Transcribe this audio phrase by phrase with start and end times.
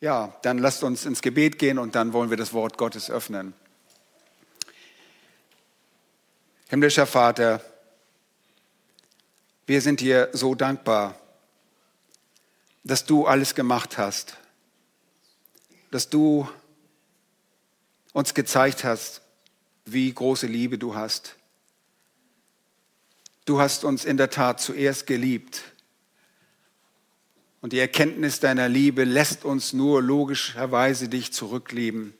[0.00, 3.52] Ja, dann lasst uns ins Gebet gehen und dann wollen wir das Wort Gottes öffnen.
[6.68, 7.60] Himmlischer Vater,
[9.66, 11.20] wir sind dir so dankbar,
[12.82, 14.38] dass du alles gemacht hast,
[15.90, 16.48] dass du
[18.14, 19.20] uns gezeigt hast,
[19.84, 21.36] wie große Liebe du hast.
[23.44, 25.62] Du hast uns in der Tat zuerst geliebt
[27.60, 32.14] und die Erkenntnis deiner Liebe lässt uns nur logischerweise dich zurücklieben.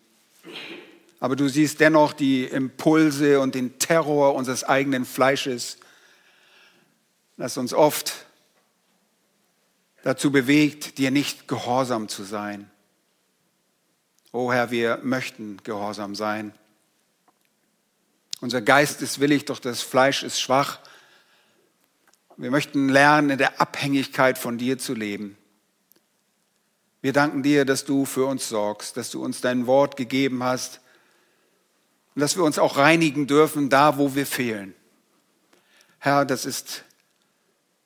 [1.18, 5.78] Aber du siehst dennoch die Impulse und den Terror unseres eigenen Fleisches,
[7.36, 8.26] das uns oft
[10.02, 12.70] dazu bewegt, dir nicht gehorsam zu sein.
[14.32, 16.54] O oh Herr, wir möchten gehorsam sein.
[18.40, 20.78] Unser Geist ist willig, doch das Fleisch ist schwach.
[22.40, 25.36] Wir möchten lernen, in der Abhängigkeit von dir zu leben.
[27.02, 30.80] Wir danken dir, dass du für uns sorgst, dass du uns dein Wort gegeben hast
[32.14, 34.74] und dass wir uns auch reinigen dürfen, da wo wir fehlen.
[35.98, 36.84] Herr, das ist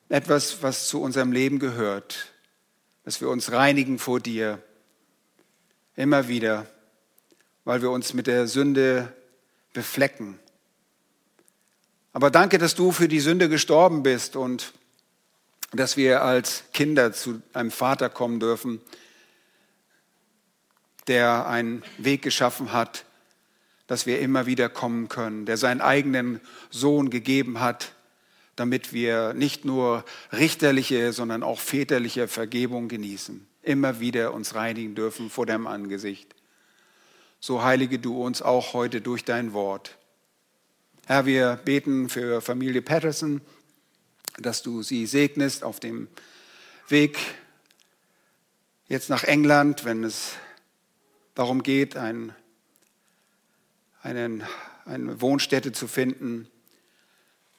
[0.09, 2.33] etwas, was zu unserem Leben gehört,
[3.03, 4.62] dass wir uns reinigen vor dir,
[5.97, 6.69] immer wieder,
[7.65, 9.12] weil wir uns mit der Sünde
[9.73, 10.39] beflecken.
[12.15, 14.73] Aber danke, dass du für die Sünde gestorben bist und
[15.73, 18.81] dass wir als Kinder zu einem Vater kommen dürfen,
[21.09, 23.05] der einen Weg geschaffen hat,
[23.89, 26.41] dass wir immer wieder kommen können, der seinen eigenen
[26.71, 27.93] Sohn gegeben hat,
[28.55, 35.31] damit wir nicht nur richterliche, sondern auch väterliche Vergebung genießen, immer wieder uns reinigen dürfen
[35.31, 36.33] vor deinem Angesicht.
[37.41, 39.99] So heilige du uns auch heute durch dein Wort.
[41.06, 43.42] Herr, wir beten für Familie Patterson,
[44.38, 46.08] dass du sie segnest auf dem
[46.88, 47.19] Weg
[48.88, 50.32] jetzt nach England, wenn es
[51.34, 52.34] darum geht, ein,
[54.00, 54.44] einen,
[54.86, 56.48] eine Wohnstätte zu finden,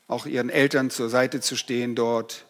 [0.08, 2.48] auch ihren Eltern zur Seite zu stehen dort.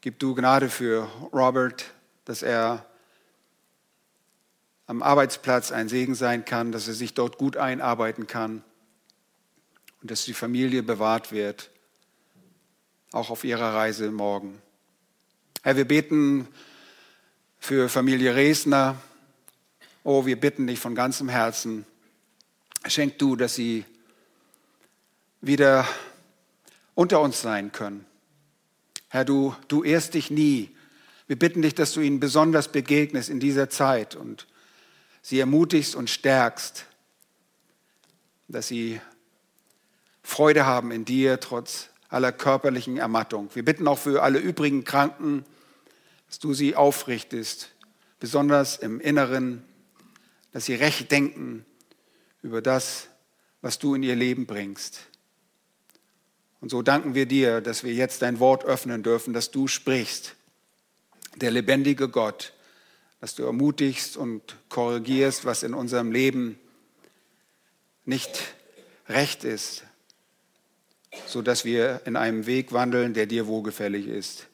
[0.00, 1.02] Gib du Gnade für
[1.34, 1.92] Robert,
[2.24, 2.86] dass er
[4.86, 8.64] am Arbeitsplatz ein Segen sein kann, dass er sich dort gut einarbeiten kann
[10.00, 11.70] und dass die Familie bewahrt wird,
[13.12, 14.60] auch auf ihrer Reise morgen.
[15.62, 16.48] Herr, wir beten
[17.58, 19.00] für Familie Resner.
[20.04, 21.84] Oh, wir bitten dich von ganzem Herzen,
[22.86, 23.84] schenk du, dass sie
[25.42, 25.86] wieder
[26.94, 28.06] unter uns sein können.
[29.08, 30.74] Herr, du, du ehrst dich nie.
[31.26, 34.46] Wir bitten dich, dass du ihnen besonders begegnest in dieser Zeit und
[35.20, 36.86] sie ermutigst und stärkst,
[38.48, 39.00] dass sie
[40.30, 43.50] Freude haben in dir, trotz aller körperlichen Ermattung.
[43.52, 45.44] Wir bitten auch für alle übrigen Kranken,
[46.28, 47.72] dass du sie aufrichtest,
[48.20, 49.64] besonders im Inneren,
[50.52, 51.66] dass sie recht denken
[52.42, 53.08] über das,
[53.60, 55.00] was du in ihr Leben bringst.
[56.60, 60.36] Und so danken wir dir, dass wir jetzt dein Wort öffnen dürfen, dass du sprichst,
[61.34, 62.52] der lebendige Gott,
[63.20, 66.56] dass du ermutigst und korrigierst, was in unserem Leben
[68.04, 68.54] nicht
[69.08, 69.82] recht ist,
[71.26, 74.46] sodass wir in einem Weg wandeln, der dir wohlgefällig ist.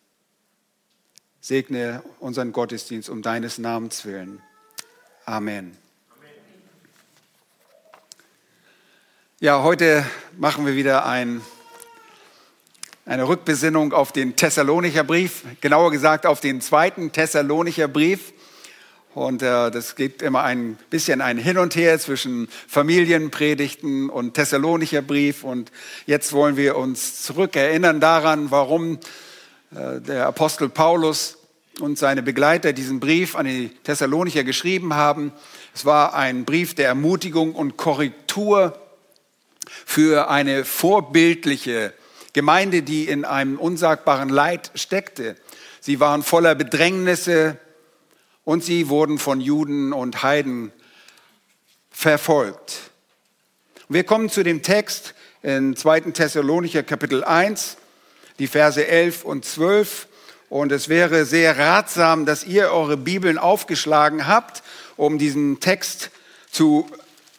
[1.41, 4.43] Segne unseren Gottesdienst um deines Namens willen.
[5.25, 5.77] Amen.
[9.39, 10.05] Ja, heute
[10.39, 11.43] machen wir wieder ein,
[13.05, 18.33] eine Rückbesinnung auf den Thessalonicher Brief, genauer gesagt auf den zweiten Thessalonicher Brief.
[19.17, 25.01] Und äh, das gibt immer ein bisschen ein Hin und Her zwischen Familienpredigten und Thessalonicher
[25.01, 25.43] Brief.
[25.43, 25.73] Und
[26.05, 28.99] jetzt wollen wir uns zurückerinnern daran, warum
[29.75, 31.39] äh, der Apostel Paulus
[31.81, 35.33] und seine Begleiter diesen Brief an die Thessalonicher geschrieben haben.
[35.75, 38.79] Es war ein Brief der Ermutigung und Korrektur
[39.87, 41.95] für eine vorbildliche
[42.35, 45.37] Gemeinde, die in einem unsagbaren Leid steckte.
[45.81, 47.57] Sie waren voller Bedrängnisse,
[48.47, 50.71] und sie wurden von Juden und Heiden
[51.91, 52.93] verfolgt.
[53.89, 56.13] Wir kommen zu dem Text in 2.
[56.13, 57.77] Thessalonicher Kapitel 1,
[58.39, 60.07] die Verse 11 und 12.
[60.49, 64.63] Und es wäre sehr ratsam, dass ihr eure Bibeln aufgeschlagen habt,
[64.97, 66.11] um diesen Text
[66.49, 66.89] zu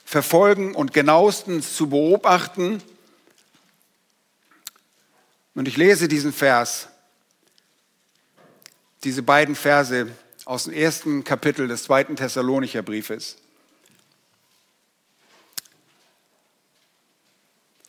[0.03, 2.83] verfolgen und genauestens zu beobachten.
[5.55, 6.89] Und ich lese diesen Vers,
[9.05, 10.07] diese beiden Verse
[10.47, 13.35] aus dem ersten Kapitel des zweiten Thessalonicher Briefes.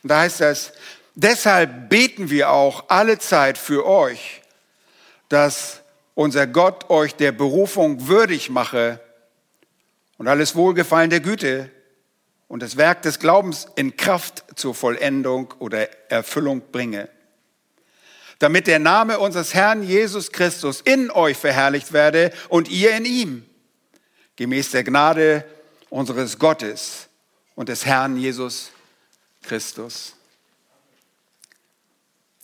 [0.03, 0.73] Da heißt es,
[1.15, 4.41] deshalb beten wir auch alle Zeit für euch,
[5.29, 5.81] dass
[6.15, 8.99] unser Gott euch der Berufung würdig mache
[10.17, 11.71] und alles Wohlgefallen der Güte
[12.49, 17.07] und das Werk des Glaubens in Kraft zur Vollendung oder Erfüllung bringe,
[18.39, 23.45] damit der Name unseres Herrn Jesus Christus in euch verherrlicht werde und ihr in ihm,
[24.37, 25.45] gemäß der Gnade
[25.89, 27.09] unseres Gottes
[27.55, 28.71] und des Herrn Jesus
[29.43, 30.15] Christus.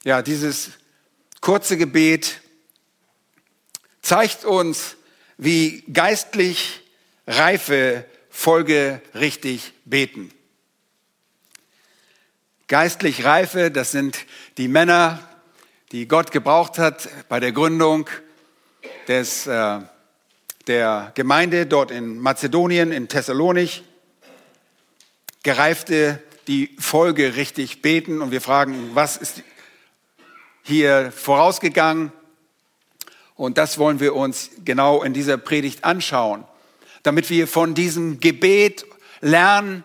[0.04, 0.72] Ja, dieses
[1.40, 2.42] kurze Gebet
[4.02, 4.98] zeigt uns,
[5.38, 6.82] wie geistlich
[7.26, 10.32] reife folgerichtig beten.
[12.68, 14.18] Geistlich Reife, das sind
[14.58, 15.20] die Männer,
[15.96, 18.10] die Gott gebraucht hat bei der Gründung
[19.08, 19.80] des, äh,
[20.68, 23.82] der Gemeinde dort in Mazedonien, in Thessalonich.
[25.44, 28.22] Gereifte, die folgerichtig beten.
[28.22, 29.42] Und wir fragen, was ist
[30.64, 32.12] hier vorausgegangen?
[33.36, 36.44] Und das wollen wir uns genau in dieser Predigt anschauen
[37.04, 38.86] damit wir von diesem Gebet
[39.22, 39.84] lernen,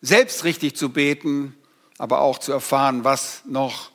[0.00, 1.54] selbst richtig zu beten,
[1.98, 3.92] aber auch zu erfahren, was noch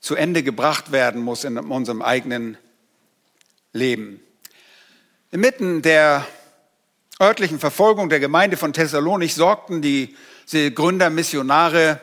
[0.00, 2.58] zu Ende gebracht werden muss in unserem eigenen
[3.72, 4.20] Leben.
[5.30, 6.26] Inmitten der
[7.20, 12.00] örtlichen Verfolgung der Gemeinde von Thessalonich sorgten diese Gründermissionare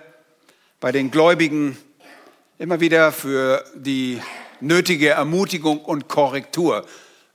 [0.80, 1.78] bei den Gläubigen
[2.58, 4.22] immer wieder für die
[4.60, 6.86] nötige Ermutigung und Korrektur.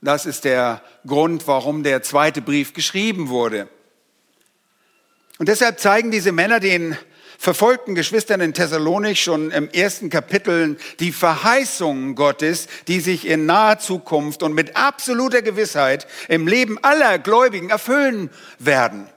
[0.01, 3.67] Das ist der Grund, warum der zweite Brief geschrieben wurde.
[5.37, 6.97] Und deshalb zeigen diese Männer den
[7.39, 13.79] verfolgten Geschwistern in Thessalonik schon im ersten Kapitel die Verheißungen Gottes, die sich in naher
[13.79, 19.07] Zukunft und mit absoluter Gewissheit im Leben aller Gläubigen erfüllen werden.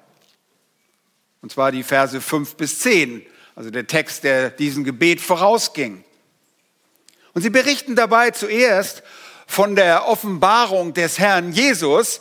[1.42, 3.26] Und zwar die Verse fünf bis zehn,
[3.56, 6.04] also der Text, der diesem Gebet vorausging.
[7.34, 9.02] Und sie berichten dabei zuerst
[9.48, 12.20] von der Offenbarung des Herrn Jesus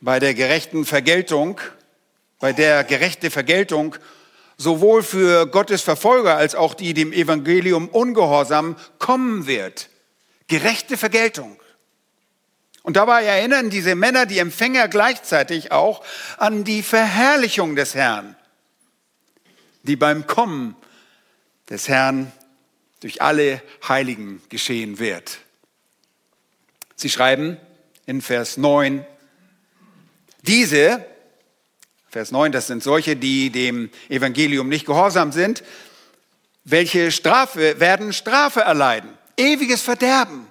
[0.00, 1.60] bei der gerechten Vergeltung,
[2.40, 3.94] bei der gerechte Vergeltung
[4.60, 9.88] sowohl für Gottes Verfolger als auch die dem Evangelium ungehorsam kommen wird.
[10.48, 11.58] Gerechte Vergeltung.
[12.82, 16.04] Und dabei erinnern diese Männer, die Empfänger gleichzeitig auch
[16.36, 18.36] an die Verherrlichung des Herrn,
[19.84, 20.76] die beim Kommen
[21.70, 22.30] des Herrn
[23.00, 25.38] durch alle Heiligen geschehen wird.
[26.96, 27.56] Sie schreiben
[28.04, 29.06] in Vers 9,
[30.42, 31.02] diese,
[32.10, 35.62] Vers 9, das sind solche, die dem Evangelium nicht gehorsam sind,
[36.64, 40.48] welche Strafe werden Strafe erleiden, ewiges Verderben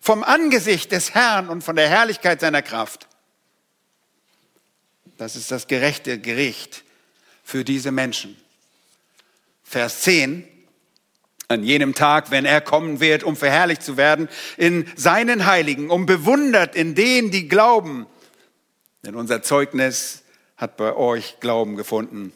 [0.00, 3.06] vom Angesicht des Herrn und von der Herrlichkeit seiner Kraft.
[5.18, 6.82] Das ist das gerechte Gericht
[7.44, 8.36] für diese Menschen.
[9.62, 10.48] Vers 10,
[11.48, 16.06] an jenem Tag, wenn er kommen wird, um verherrlicht zu werden in seinen Heiligen, um
[16.06, 18.06] bewundert in denen, die glauben.
[19.04, 20.22] Denn unser Zeugnis
[20.60, 22.32] hat bei euch Glauben gefunden.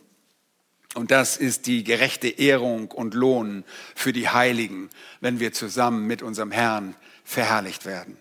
[0.94, 4.91] Und das ist die gerechte Ehrung und Lohn für die Heiligen,
[5.21, 6.94] wenn wir zusammen mit unserem Herrn
[7.25, 8.17] verherrlicht werden.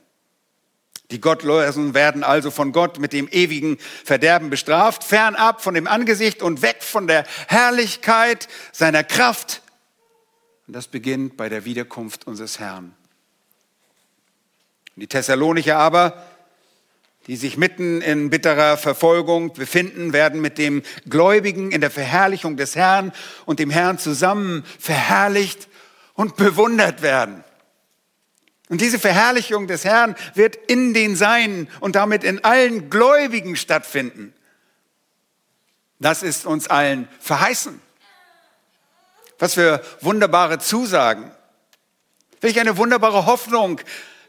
[1.11, 6.41] Die Gottlosen werden also von Gott mit dem ewigen Verderben bestraft, fernab von dem Angesicht
[6.41, 9.63] und weg von der Herrlichkeit seiner Kraft
[10.67, 12.95] und das beginnt bei der Wiederkunft unseres Herrn.
[14.95, 16.23] Die Thessalonicher aber,
[17.27, 22.75] die sich mitten in bitterer Verfolgung befinden, werden mit dem Gläubigen in der Verherrlichung des
[22.75, 23.13] Herrn
[23.45, 25.69] und dem Herrn zusammen verherrlicht
[26.15, 27.43] und bewundert werden.
[28.69, 34.33] Und diese Verherrlichung des Herrn wird in den Seinen und damit in allen Gläubigen stattfinden.
[35.99, 37.79] Das ist uns allen verheißen.
[39.39, 41.31] Was für wunderbare Zusagen.
[42.41, 43.79] Welch eine wunderbare Hoffnung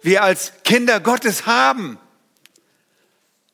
[0.02, 1.98] wir als Kinder Gottes haben.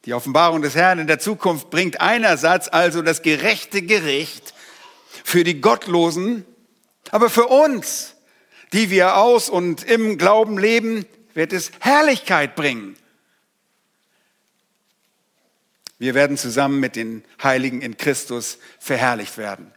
[0.06, 4.54] Die Offenbarung des Herrn in der Zukunft bringt einerseits also das gerechte Gericht
[5.24, 6.46] für die Gottlosen,
[7.10, 8.14] aber für uns,
[8.72, 11.04] die wir aus und im Glauben leben,
[11.34, 12.96] wird es Herrlichkeit bringen.
[15.98, 19.70] Wir werden zusammen mit den Heiligen in Christus verherrlicht werden.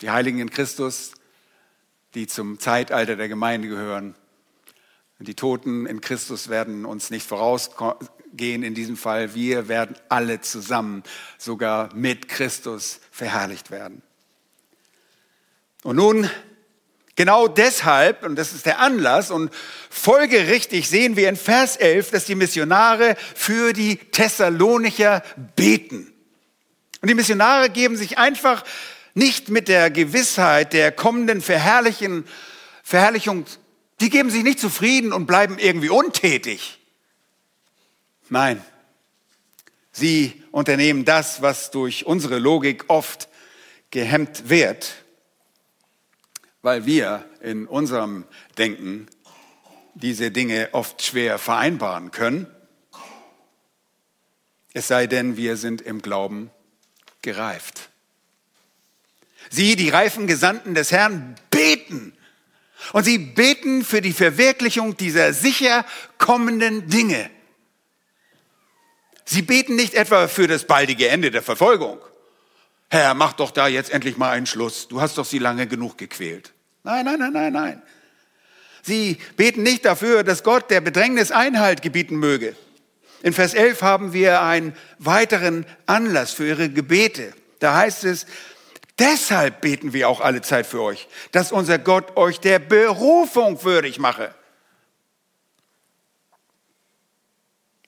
[0.00, 1.12] Die Heiligen in Christus,
[2.14, 4.16] die zum Zeitalter der Gemeinde gehören.
[5.22, 9.34] Die Toten in Christus werden uns nicht vorausgehen in diesem Fall.
[9.34, 11.02] Wir werden alle zusammen,
[11.36, 14.00] sogar mit Christus, verherrlicht werden.
[15.82, 16.30] Und nun,
[17.16, 19.52] genau deshalb, und das ist der Anlass, und
[19.90, 25.22] folgerichtig sehen wir in Vers 11, dass die Missionare für die Thessalonicher
[25.54, 26.10] beten.
[27.02, 28.64] Und die Missionare geben sich einfach
[29.12, 32.24] nicht mit der Gewissheit der kommenden Verherrlichung
[34.00, 36.78] Die geben sich nicht zufrieden und bleiben irgendwie untätig.
[38.30, 38.64] Nein,
[39.92, 43.28] sie unternehmen das, was durch unsere Logik oft
[43.90, 44.94] gehemmt wird,
[46.62, 48.24] weil wir in unserem
[48.56, 49.08] Denken
[49.94, 52.46] diese Dinge oft schwer vereinbaren können.
[54.72, 56.50] Es sei denn, wir sind im Glauben
[57.22, 57.90] gereift.
[59.50, 62.12] Sie, die reifen Gesandten des Herrn, beten.
[62.92, 65.84] Und sie beten für die Verwirklichung dieser sicher
[66.18, 67.30] kommenden Dinge.
[69.24, 72.00] Sie beten nicht etwa für das baldige Ende der Verfolgung.
[72.90, 74.88] Herr, mach doch da jetzt endlich mal einen Schluss.
[74.88, 76.52] Du hast doch sie lange genug gequält.
[76.82, 77.82] Nein, nein, nein, nein, nein.
[78.82, 82.56] Sie beten nicht dafür, dass Gott der Bedrängnis Einhalt gebieten möge.
[83.22, 87.34] In Vers 11 haben wir einen weiteren Anlass für ihre Gebete.
[87.58, 88.26] Da heißt es,
[89.00, 93.98] deshalb beten wir auch alle Zeit für euch, dass unser Gott euch der Berufung würdig
[93.98, 94.32] mache.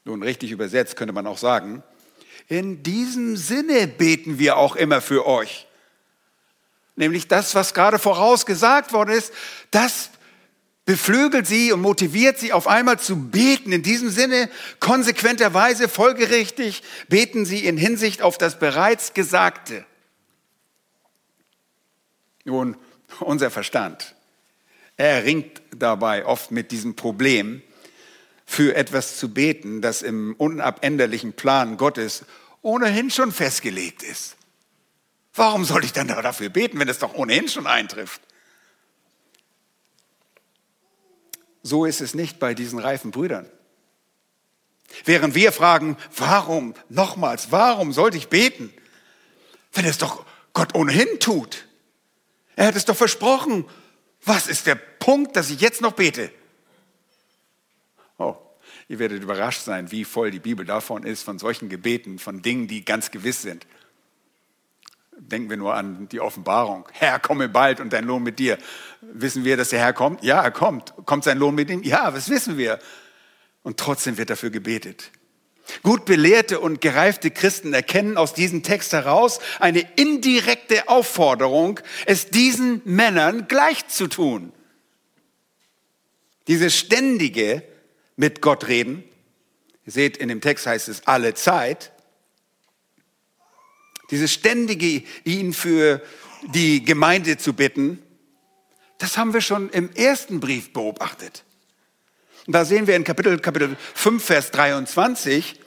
[0.05, 1.85] Nun, richtig übersetzt könnte man auch sagen,
[2.49, 5.69] in diesem Sinne beten wir auch immer für euch.
[6.97, 9.33] Nämlich das, was gerade vorausgesagt worden ist,
[9.71, 10.11] das
[10.85, 13.71] beflügelt sie und motiviert sie auf einmal zu beten.
[13.71, 14.51] In diesem Sinne,
[14.81, 19.87] konsequenterweise, folgerichtig, beten sie in Hinsicht auf das bereits Gesagte.
[22.45, 22.77] Nun,
[23.21, 24.15] unser Verstand,
[24.97, 27.63] er ringt dabei oft mit diesem Problem,
[28.45, 32.25] für etwas zu beten, das im unabänderlichen Plan Gottes
[32.61, 34.37] ohnehin schon festgelegt ist.
[35.35, 38.21] Warum soll ich dann dafür beten, wenn es doch ohnehin schon eintrifft?
[41.63, 43.49] So ist es nicht bei diesen reifen Brüdern.
[45.05, 48.73] Während wir fragen, warum, nochmals, warum sollte ich beten,
[49.73, 51.65] wenn es doch Gott ohnehin tut?
[52.57, 53.65] Er hat es doch versprochen.
[54.25, 56.31] Was ist der Punkt, dass ich jetzt noch bete?
[58.19, 58.37] Oh,
[58.89, 62.69] ihr werdet überrascht sein, wie voll die Bibel davon ist, von solchen Gebeten, von Dingen,
[62.69, 63.67] die ganz gewiss sind.
[65.17, 66.89] Denken wir nur an die Offenbarung.
[66.93, 68.59] Herr, komme bald und dein Lohn mit dir.
[69.01, 70.23] Wissen wir, dass der Herr kommt?
[70.23, 70.95] Ja, er kommt.
[71.05, 71.83] Kommt sein Lohn mit ihm?
[71.83, 72.79] Ja, das wissen wir.
[73.63, 75.11] Und trotzdem wird dafür gebetet.
[75.83, 82.83] Gut belehrte und gereifte Christen erkennen aus diesem Text heraus eine indirekte Aufforderung, es diesen
[82.85, 84.53] Männern gleich zu tun.
[86.49, 87.63] Diese ständige
[88.17, 89.05] mit Gott reden,
[89.87, 91.93] ihr seht, in dem Text heißt es alle Zeit,
[94.11, 96.03] dieses ständige, ihn für
[96.53, 98.03] die Gemeinde zu bitten,
[98.99, 101.45] das haben wir schon im ersten Brief beobachtet.
[102.47, 105.61] Und da sehen wir in Kapitel, Kapitel 5, Vers 23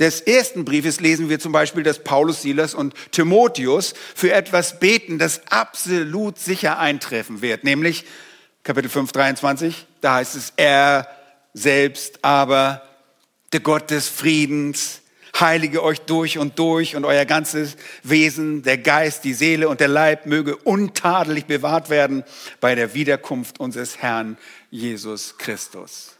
[0.00, 5.18] des ersten Briefes lesen wir zum Beispiel, dass Paulus, Silas und Timotheus für etwas beten,
[5.18, 7.64] das absolut sicher eintreffen wird.
[7.64, 8.06] Nämlich
[8.62, 11.06] Kapitel 5, 23, da heißt es, er
[11.52, 12.82] selbst aber,
[13.52, 15.02] der Gott des Friedens,
[15.38, 19.88] heilige euch durch und durch und euer ganzes Wesen, der Geist, die Seele und der
[19.88, 22.24] Leib möge untadelig bewahrt werden
[22.60, 24.38] bei der Wiederkunft unseres Herrn
[24.70, 26.12] Jesus Christus.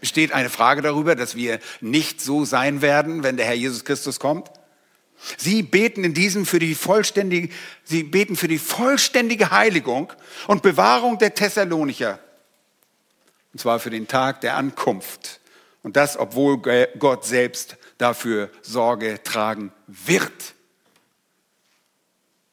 [0.00, 4.18] Besteht eine Frage darüber, dass wir nicht so sein werden, wenn der Herr Jesus Christus
[4.18, 4.50] kommt?
[5.36, 10.12] Sie beten in diesem für die vollständige, sie beten für die vollständige Heiligung
[10.48, 12.18] und Bewahrung der Thessalonicher.
[13.52, 15.38] Und zwar für den Tag der Ankunft
[15.84, 16.58] und das, obwohl
[16.98, 20.54] Gott selbst dafür Sorge tragen wird.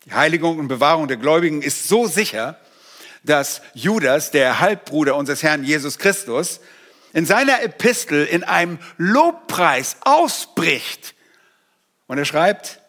[0.05, 2.60] Die Heiligung und Bewahrung der Gläubigen ist so sicher,
[3.23, 6.59] dass Judas, der Halbbruder unseres Herrn Jesus Christus,
[7.13, 11.15] in seiner Epistel in einem Lobpreis ausbricht.
[12.07, 12.79] Und er schreibt,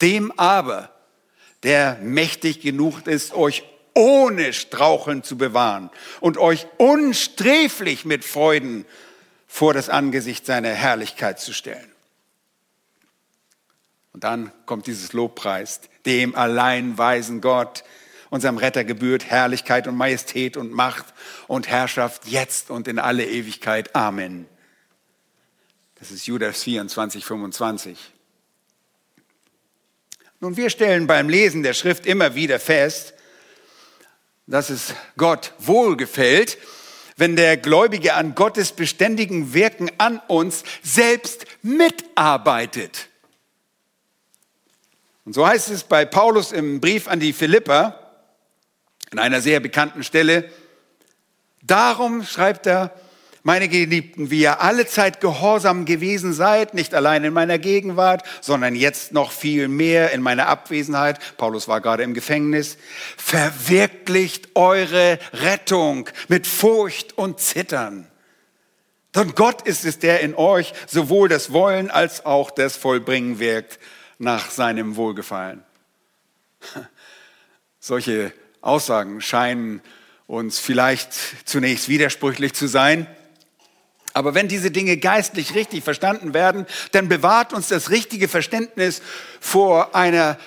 [0.00, 0.94] dem aber,
[1.62, 8.86] der mächtig genug ist, euch ohne Straucheln zu bewahren und euch unsträflich mit Freuden
[9.46, 11.90] vor das Angesicht seiner Herrlichkeit zu stellen.
[14.12, 17.84] Und dann kommt dieses Lobpreis, dem allein weisen Gott,
[18.30, 21.06] unserem Retter gebührt Herrlichkeit und Majestät und Macht
[21.48, 23.94] und Herrschaft jetzt und in alle Ewigkeit.
[23.94, 24.46] Amen.
[25.96, 27.98] Das ist Judas 24, 25.
[30.38, 33.12] Nun, wir stellen beim Lesen der Schrift immer wieder fest,
[34.46, 36.56] dass es Gott wohlgefällt,
[37.16, 43.08] wenn der Gläubige an Gottes beständigen Wirken an uns selbst mitarbeitet.
[45.26, 47.99] Und so heißt es bei Paulus im Brief an die Philipper
[49.12, 50.50] in einer sehr bekannten Stelle,
[51.62, 52.94] darum schreibt er,
[53.42, 58.74] meine Geliebten, wie ihr alle Zeit gehorsam gewesen seid, nicht allein in meiner Gegenwart, sondern
[58.74, 61.18] jetzt noch viel mehr in meiner Abwesenheit.
[61.38, 62.76] Paulus war gerade im Gefängnis.
[63.16, 68.06] Verwirklicht eure Rettung mit Furcht und Zittern.
[69.14, 73.80] Denn Gott ist es, der in euch sowohl das Wollen als auch das Vollbringen wirkt
[74.18, 75.64] nach seinem Wohlgefallen.
[77.80, 79.82] Solche Aussagen scheinen
[80.26, 81.12] uns vielleicht
[81.44, 83.06] zunächst widersprüchlich zu sein.
[84.12, 89.02] Aber wenn diese Dinge geistlich richtig verstanden werden, dann bewahrt uns das richtige Verständnis
[89.40, 90.38] vor einer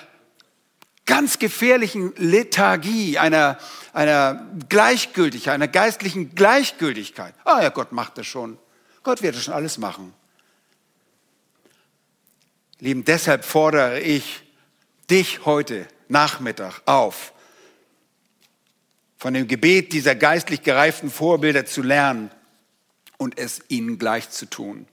[1.06, 3.58] ganz gefährlichen Lethargie, einer,
[3.92, 7.34] einer Gleichgültigkeit, einer geistlichen Gleichgültigkeit.
[7.44, 8.58] Ah ja, Gott macht das schon.
[9.02, 10.14] Gott wird das schon alles machen.
[12.80, 14.42] Lieben, deshalb fordere ich
[15.10, 17.33] dich heute Nachmittag auf,
[19.24, 22.30] von dem Gebet dieser geistlich gereiften Vorbilder zu lernen
[23.16, 24.86] und es ihnen gleich zu tun.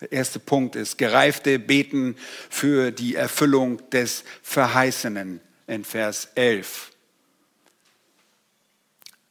[0.00, 2.16] Der erste Punkt ist, gereifte beten
[2.48, 6.90] für die Erfüllung des Verheißenen in Vers 11.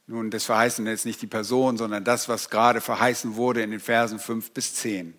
[0.07, 3.81] Nun, das Verheißene ist nicht die Person, sondern das, was gerade verheißen wurde in den
[3.81, 5.13] Versen 5 bis 10.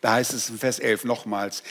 [0.00, 1.64] Da heißt es in Vers 11 nochmals,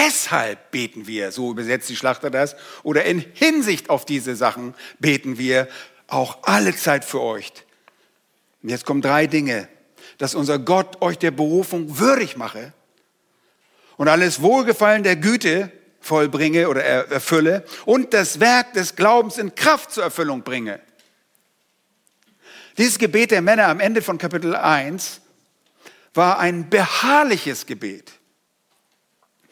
[0.00, 5.38] deshalb beten wir, so übersetzt die Schlachter das, oder in Hinsicht auf diese Sachen beten
[5.38, 5.68] wir
[6.06, 7.52] auch alle Zeit für euch,
[8.62, 9.68] und jetzt kommen drei Dinge,
[10.18, 12.72] dass unser Gott euch der Berufung würdig mache
[13.96, 19.92] und alles Wohlgefallen der Güte vollbringe oder erfülle und das Werk des Glaubens in Kraft
[19.92, 20.80] zur Erfüllung bringe.
[22.76, 25.20] Dieses Gebet der Männer am Ende von Kapitel 1
[26.14, 28.19] war ein beharrliches Gebet.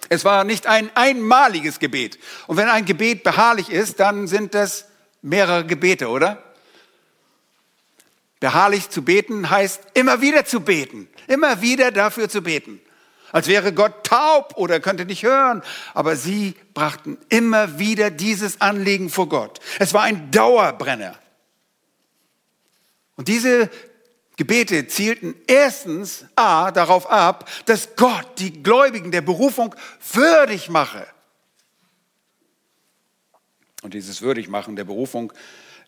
[0.09, 2.19] Es war nicht ein einmaliges Gebet.
[2.47, 4.87] Und wenn ein Gebet beharrlich ist, dann sind das
[5.23, 6.43] mehrere Gebete, oder?
[8.41, 12.81] Beharrlich zu beten heißt immer wieder zu beten, immer wieder dafür zu beten.
[13.31, 15.63] Als wäre Gott taub oder könnte nicht hören.
[15.93, 19.61] Aber sie brachten immer wieder dieses Anliegen vor Gott.
[19.79, 21.15] Es war ein Dauerbrenner.
[23.17, 23.69] Und diese
[24.39, 29.75] Gebete zielten erstens A darauf ab, dass Gott die Gläubigen der Berufung
[30.13, 31.05] würdig mache.
[33.83, 35.33] Und dieses Würdigmachen der Berufung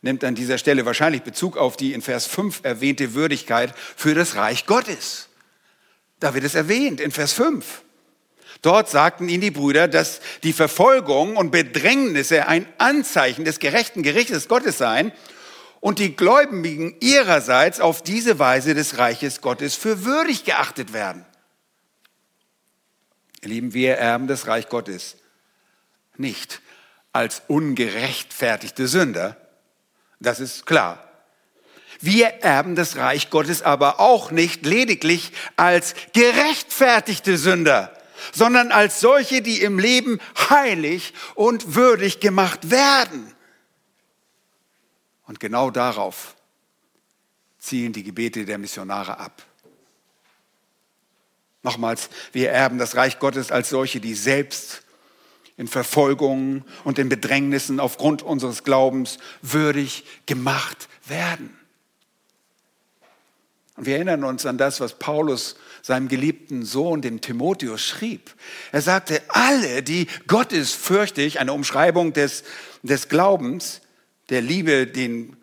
[0.02, 4.34] nimmt an dieser Stelle wahrscheinlich Bezug auf die in Vers 5 erwähnte Würdigkeit für das
[4.34, 5.28] Reich Gottes.
[6.18, 7.82] Da wird es erwähnt in Vers 5.
[8.62, 14.48] Dort sagten ihnen die Brüder, dass die Verfolgung und Bedrängnisse ein Anzeichen des gerechten Gerichtes
[14.48, 15.12] Gottes seien
[15.80, 21.24] und die Gläubigen ihrerseits auf diese Weise des Reiches Gottes für würdig geachtet werden.
[23.42, 25.16] Ihr Lieben, wir erben das Reich Gottes
[26.16, 26.60] nicht
[27.12, 29.36] als ungerechtfertigte Sünder,
[30.20, 31.06] das ist klar.
[32.00, 37.92] Wir erben das Reich Gottes aber auch nicht lediglich als gerechtfertigte Sünder,
[38.32, 40.18] sondern als solche, die im Leben
[40.50, 43.34] heilig und würdig gemacht werden.
[45.30, 46.34] Und genau darauf
[47.60, 49.46] zielen die Gebete der Missionare ab.
[51.62, 54.82] Nochmals, wir erben das Reich Gottes als solche, die selbst
[55.56, 61.56] in Verfolgungen und in Bedrängnissen aufgrund unseres Glaubens würdig gemacht werden.
[63.76, 68.34] Und wir erinnern uns an das, was Paulus seinem geliebten Sohn, dem Timotheus, schrieb.
[68.72, 72.42] Er sagte, alle, die Gottes fürchtig, eine Umschreibung des,
[72.82, 73.80] des Glaubens,
[74.30, 75.36] der Liebe, den,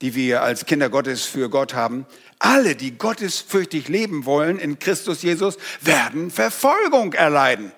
[0.00, 2.06] die wir als Kinder Gottes für Gott haben,
[2.38, 7.72] alle, die Gottes fürchtig leben wollen in Christus Jesus, werden Verfolgung erleiden.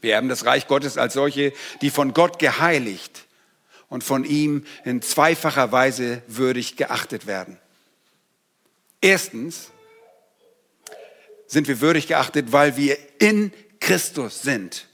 [0.00, 3.26] Wir erben das Reich Gottes als solche, die von Gott geheiligt
[3.88, 7.58] und von ihm in zweifacher Weise würdig geachtet werden.
[9.00, 9.70] Erstens
[11.46, 14.86] sind wir würdig geachtet, weil wir in Christus sind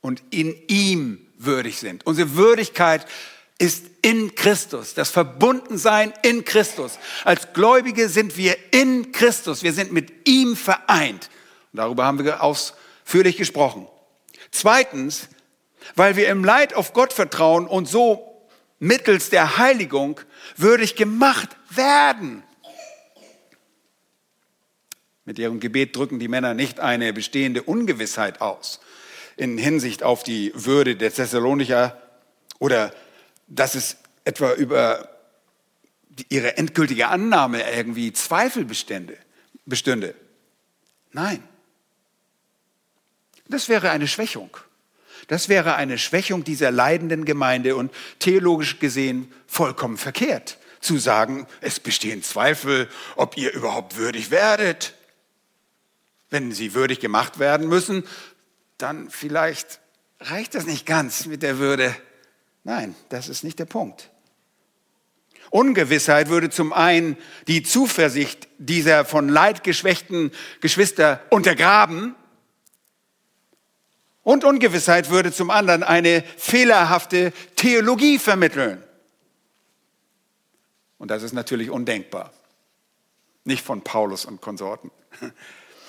[0.00, 2.04] und in ihm würdig sind.
[2.06, 3.06] Unsere Würdigkeit
[3.58, 6.98] ist in Christus, das Verbundensein in Christus.
[7.24, 11.28] Als Gläubige sind wir in Christus, wir sind mit ihm vereint.
[11.72, 12.74] Und darüber haben wir aus
[13.12, 13.88] dich gesprochen.
[14.50, 15.28] Zweitens,
[15.96, 18.46] weil wir im Leid auf Gott vertrauen und so
[18.78, 20.20] mittels der Heiligung
[20.56, 22.42] würdig gemacht werden.
[25.24, 28.80] Mit ihrem Gebet drücken die Männer nicht eine bestehende Ungewissheit aus
[29.38, 31.96] in Hinsicht auf die Würde der Thessalonicher
[32.58, 32.92] oder
[33.46, 35.08] dass es etwa über
[36.28, 39.16] ihre endgültige Annahme irgendwie Zweifel bestände,
[39.64, 40.14] bestünde.
[41.12, 41.42] Nein.
[43.48, 44.56] Das wäre eine Schwächung.
[45.28, 50.58] Das wäre eine Schwächung dieser leidenden Gemeinde und theologisch gesehen vollkommen verkehrt.
[50.80, 54.94] zu sagen, es bestehen Zweifel, ob ihr überhaupt würdig werdet.
[56.30, 58.04] Wenn sie würdig gemacht werden müssen,
[58.78, 59.80] dann vielleicht
[60.20, 61.94] reicht das nicht ganz mit der Würde.
[62.64, 64.10] Nein, das ist nicht der Punkt.
[65.50, 72.14] Ungewissheit würde zum einen die Zuversicht dieser von Leid geschwächten Geschwister untergraben
[74.22, 78.84] und Ungewissheit würde zum anderen eine fehlerhafte Theologie vermitteln.
[80.98, 82.32] Und das ist natürlich undenkbar.
[83.44, 84.90] Nicht von Paulus und Konsorten.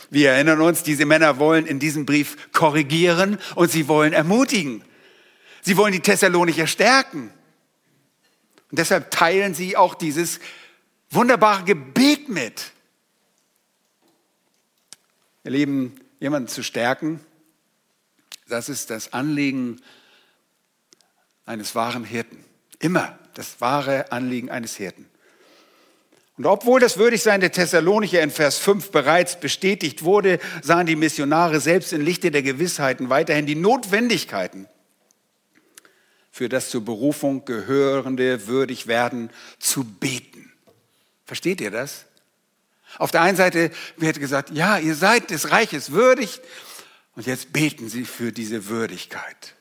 [0.09, 4.83] Wir erinnern uns, diese Männer wollen in diesem Brief korrigieren und sie wollen ermutigen.
[5.61, 7.31] Sie wollen die Thessalonicher stärken.
[8.71, 10.39] Und deshalb teilen sie auch dieses
[11.09, 12.71] wunderbare Gebet mit.
[15.43, 17.19] Ihr Lieben, jemanden zu stärken,
[18.47, 19.81] das ist das Anliegen
[21.45, 22.43] eines wahren Hirten.
[22.79, 25.08] Immer das wahre Anliegen eines Hirten.
[26.39, 31.59] Und obwohl das Würdigsein der Thessalonicher in Vers 5 bereits bestätigt wurde, sahen die Missionare
[31.59, 34.65] selbst im Lichte der Gewissheiten weiterhin die Notwendigkeiten
[36.31, 40.53] für das zur Berufung gehörende würdig werden zu beten.
[41.25, 42.05] Versteht ihr das?
[42.99, 46.39] Auf der einen Seite wird gesagt, ja, ihr seid des Reiches würdig
[47.17, 49.55] und jetzt beten sie für diese Würdigkeit.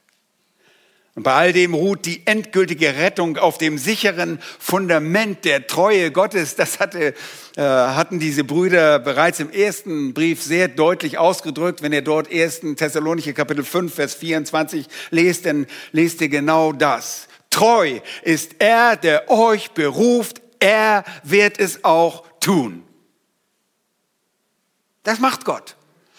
[1.19, 6.55] Und bei all dem ruht die endgültige Rettung auf dem sicheren Fundament der Treue Gottes.
[6.55, 7.13] Das hatte,
[7.57, 11.83] äh, hatten diese Brüder bereits im ersten Brief sehr deutlich ausgedrückt.
[11.83, 12.77] Wenn ihr dort 1.
[12.77, 17.27] Thessalonicher Kapitel 5, Vers 24 lest, dann lest ihr genau das.
[17.51, 20.41] Treu ist er, der euch beruft.
[20.61, 22.85] Er wird es auch tun.
[25.03, 25.75] Das macht Gott.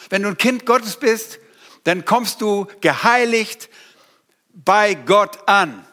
[0.10, 1.40] Wenn du ein Kind Gottes bist,
[1.86, 3.70] dann kommst du geheiligt,
[4.66, 5.86] bei Gott an.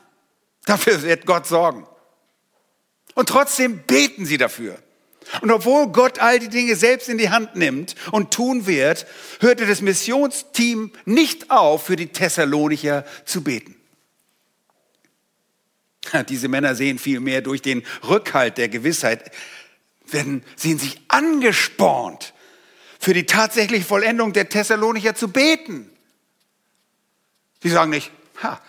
[0.64, 1.86] Dafür wird Gott sorgen.
[3.14, 4.78] Und trotzdem beten sie dafür.
[5.40, 9.06] Und obwohl Gott all die Dinge selbst in die Hand nimmt und tun wird,
[9.40, 13.74] hörte das Missionsteam nicht auf, für die Thessalonicher zu beten.
[16.28, 19.32] Diese Männer sehen vielmehr durch den Rückhalt der Gewissheit,
[20.06, 22.32] werden, sehen sich angespornt,
[23.00, 25.90] für die tatsächliche Vollendung der Thessalonicher zu beten.
[27.62, 28.60] Sie sagen nicht, ha,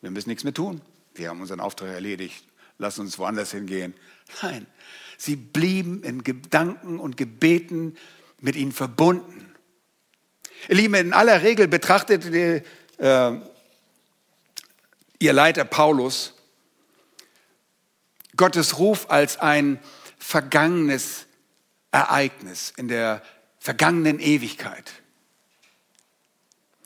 [0.00, 0.80] wir müssen nichts mehr tun.
[1.14, 2.44] Wir haben unseren Auftrag erledigt.
[2.78, 3.94] Lass uns woanders hingehen.
[4.42, 4.66] Nein,
[5.16, 7.96] sie blieben in Gedanken und Gebeten
[8.40, 9.54] mit ihnen verbunden.
[10.68, 12.64] Ihr Lieben, in aller Regel betrachtete
[12.98, 13.32] äh,
[15.18, 16.34] ihr Leiter Paulus
[18.36, 19.78] Gottes Ruf als ein
[20.18, 21.26] vergangenes
[21.92, 23.22] Ereignis in der
[23.58, 24.90] vergangenen Ewigkeit.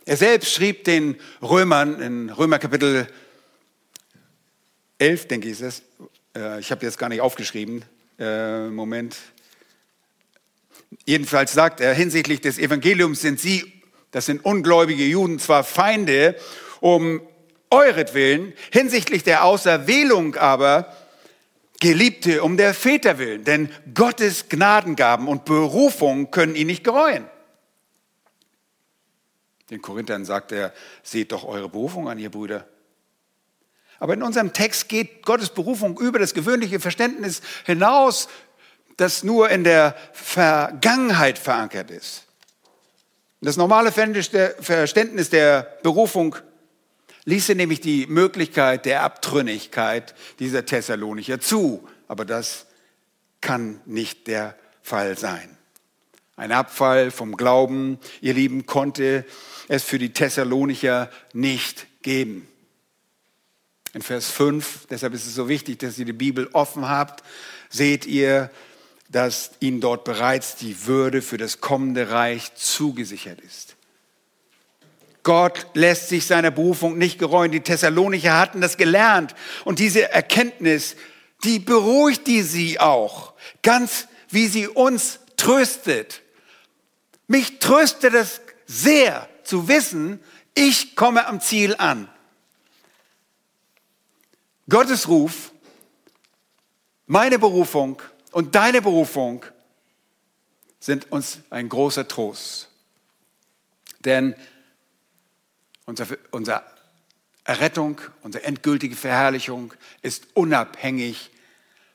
[0.08, 3.06] Er selbst schrieb den Römern in Römer Kapitel
[4.96, 5.82] 11, denke ich, ist es.
[6.34, 7.84] Äh, ich habe jetzt gar nicht aufgeschrieben.
[8.18, 9.18] Äh, Moment.
[11.04, 13.70] Jedenfalls sagt er, hinsichtlich des Evangeliums sind sie,
[14.10, 16.36] das sind ungläubige Juden, zwar Feinde
[16.80, 17.20] um
[17.68, 20.96] euretwillen, hinsichtlich der Auserwählung aber
[21.80, 27.26] Geliebte um der Väter willen, denn Gottes Gnadengaben und Berufung können ihn nicht gereuen.
[29.70, 32.66] Den Korinthern sagt er, seht doch eure Berufung an, ihr Brüder.
[33.98, 38.28] Aber in unserem Text geht Gottes Berufung über das gewöhnliche Verständnis hinaus,
[38.96, 42.24] das nur in der Vergangenheit verankert ist.
[43.40, 46.36] Das normale Verständnis der Berufung
[47.24, 51.86] ließe nämlich die Möglichkeit der Abtrünnigkeit dieser Thessalonicher zu.
[52.08, 52.66] Aber das
[53.40, 55.56] kann nicht der Fall sein.
[56.36, 59.24] Ein Abfall vom Glauben, ihr Lieben, konnte
[59.68, 62.48] es für die Thessalonicher nicht geben.
[63.94, 67.22] In Vers 5, deshalb ist es so wichtig, dass ihr die Bibel offen habt,
[67.68, 68.50] seht ihr,
[69.10, 73.76] dass ihnen dort bereits die Würde für das kommende Reich zugesichert ist.
[75.22, 77.52] Gott lässt sich seiner Berufung nicht gereuen.
[77.52, 79.34] Die Thessalonicher hatten das gelernt.
[79.64, 80.96] Und diese Erkenntnis,
[81.44, 83.34] die beruhigte sie auch.
[83.62, 86.22] Ganz wie sie uns tröstet.
[87.26, 90.22] Mich tröstet es sehr, zu wissen,
[90.54, 92.06] ich komme am Ziel an.
[94.68, 95.52] Gottes Ruf,
[97.06, 99.46] meine Berufung und deine Berufung
[100.78, 102.68] sind uns ein großer Trost.
[104.00, 104.34] Denn
[105.86, 106.62] unsere, unsere
[107.44, 111.30] Errettung, unsere endgültige Verherrlichung ist unabhängig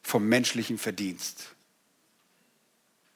[0.01, 1.49] vom menschlichen Verdienst.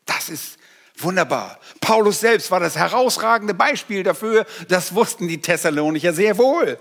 [0.06, 0.60] Das ist
[1.00, 1.60] Wunderbar.
[1.80, 4.46] Paulus selbst war das herausragende Beispiel dafür.
[4.68, 6.80] Das wussten die Thessalonicher sehr wohl.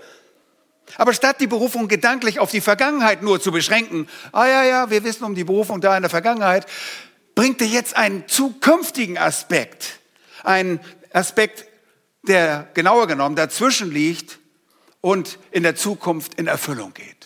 [0.95, 5.03] Aber statt die Berufung gedanklich auf die Vergangenheit nur zu beschränken, ah ja, ja, wir
[5.03, 6.65] wissen um die Berufung da in der Vergangenheit,
[7.35, 9.99] bringt er jetzt einen zukünftigen Aspekt.
[10.43, 10.79] Einen
[11.11, 11.65] Aspekt,
[12.23, 14.39] der genauer genommen dazwischen liegt
[15.01, 17.16] und in der Zukunft in Erfüllung geht.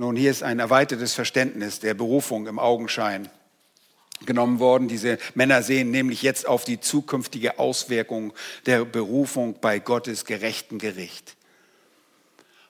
[0.00, 3.28] Nun, hier ist ein erweitertes Verständnis der Berufung im Augenschein
[4.24, 4.86] genommen worden.
[4.86, 8.32] Diese Männer sehen nämlich jetzt auf die zukünftige Auswirkung
[8.66, 11.36] der Berufung bei Gottes gerechten Gericht.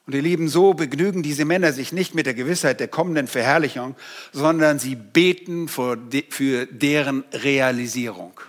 [0.07, 3.95] Und ihr Lieben, so begnügen diese Männer sich nicht mit der Gewissheit der kommenden Verherrlichung,
[4.33, 5.99] sondern sie beten für,
[6.71, 8.41] deren Realisierung.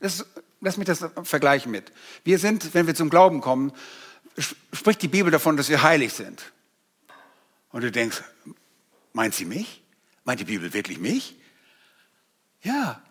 [0.00, 0.24] Das,
[0.62, 1.92] lass mich das vergleichen mit.
[2.24, 3.72] Wir sind, wenn wir zum Glauben kommen,
[4.72, 6.50] spricht die Bibel davon, dass wir heilig sind.
[7.70, 8.22] Und du denkst,
[9.12, 9.82] meint sie mich?
[10.24, 11.36] Meint die Bibel wirklich mich?
[12.62, 13.02] Ja,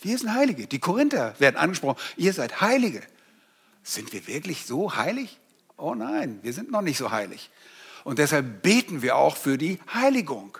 [0.00, 0.66] wir sind Heilige.
[0.66, 3.02] Die Korinther werden angesprochen, ihr seid Heilige.
[3.82, 5.38] Sind wir wirklich so heilig?
[5.76, 7.50] Oh nein, wir sind noch nicht so heilig.
[8.04, 10.58] Und deshalb beten wir auch für die Heiligung.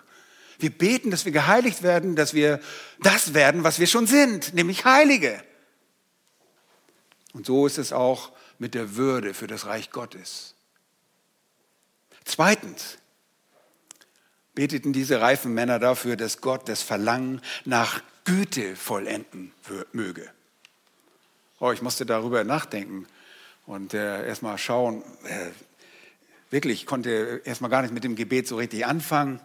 [0.59, 2.59] Wir beten, dass wir geheiligt werden, dass wir
[2.99, 5.43] das werden, was wir schon sind, nämlich Heilige.
[7.33, 10.55] Und so ist es auch mit der Würde für das Reich Gottes.
[12.23, 12.97] Zweitens,
[14.55, 19.51] beteten diese reifen Männer dafür, dass Gott das Verlangen nach Güte vollenden
[19.91, 20.29] möge.
[21.59, 23.07] Oh, ich musste darüber nachdenken
[23.65, 25.03] und äh, erstmal schauen.
[25.25, 25.49] Äh,
[26.49, 29.39] wirklich, ich konnte erstmal gar nicht mit dem Gebet so richtig anfangen.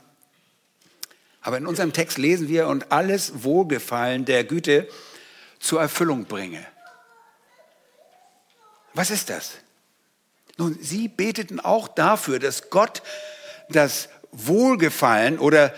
[1.40, 4.88] Aber in unserem Text lesen wir, und alles Wohlgefallen der Güte
[5.61, 6.64] zur Erfüllung bringe.
[8.94, 9.53] Was ist das?
[10.57, 13.03] Nun, sie beteten auch dafür, dass Gott
[13.68, 15.75] das Wohlgefallen oder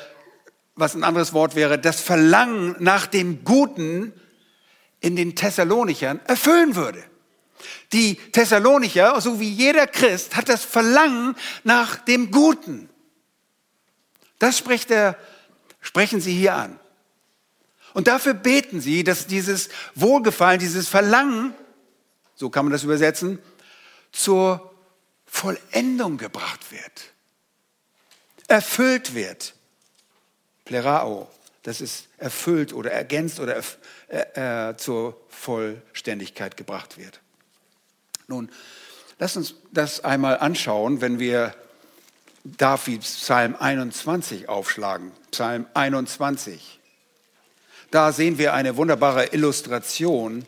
[0.75, 4.13] was ein anderes Wort wäre, das Verlangen nach dem Guten
[5.01, 7.05] in den Thessalonichern erfüllen würde.
[7.93, 12.89] Die Thessalonicher, so wie jeder Christ, hat das Verlangen nach dem Guten.
[14.39, 15.19] Das spricht er,
[15.81, 16.81] sprechen sie hier an.
[17.93, 21.53] Und dafür beten sie, dass dieses Wohlgefallen, dieses Verlangen,
[22.37, 23.39] so kann man das übersetzen,
[24.13, 24.73] zur
[25.27, 27.13] Vollendung gebracht wird
[28.51, 29.55] erfüllt wird.
[30.65, 31.29] Plerao,
[31.63, 33.63] das ist erfüllt oder ergänzt oder
[34.09, 37.21] äh, äh, zur Vollständigkeit gebracht wird.
[38.27, 38.51] Nun,
[39.19, 41.55] lass uns das einmal anschauen, wenn wir
[42.45, 45.13] Davids Psalm 21 aufschlagen.
[45.31, 46.81] Psalm 21.
[47.91, 50.47] Da sehen wir eine wunderbare Illustration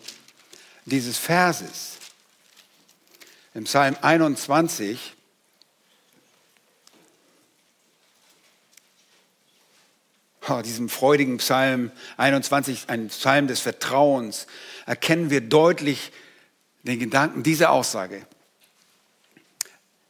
[0.86, 1.98] dieses Verses.
[3.54, 5.14] Im Psalm 21
[10.64, 14.46] diesem freudigen Psalm 21, ein Psalm des Vertrauens,
[14.86, 16.12] erkennen wir deutlich
[16.82, 18.26] den Gedanken dieser Aussage.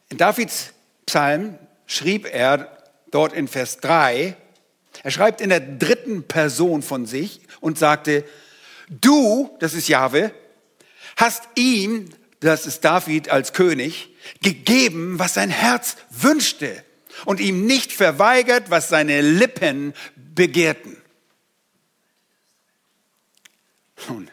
[0.09, 0.73] In Davids
[1.05, 2.77] Psalm schrieb er
[3.11, 4.35] dort in Vers 3,
[5.03, 8.23] er schreibt in der dritten Person von sich und sagte,
[8.89, 10.31] du, das ist Jahwe,
[11.15, 14.09] hast ihm, das ist David als König,
[14.41, 16.83] gegeben, was sein Herz wünschte
[17.25, 19.93] und ihm nicht verweigert, was seine Lippen
[20.35, 20.97] begehrten.
[24.07, 24.29] Nun,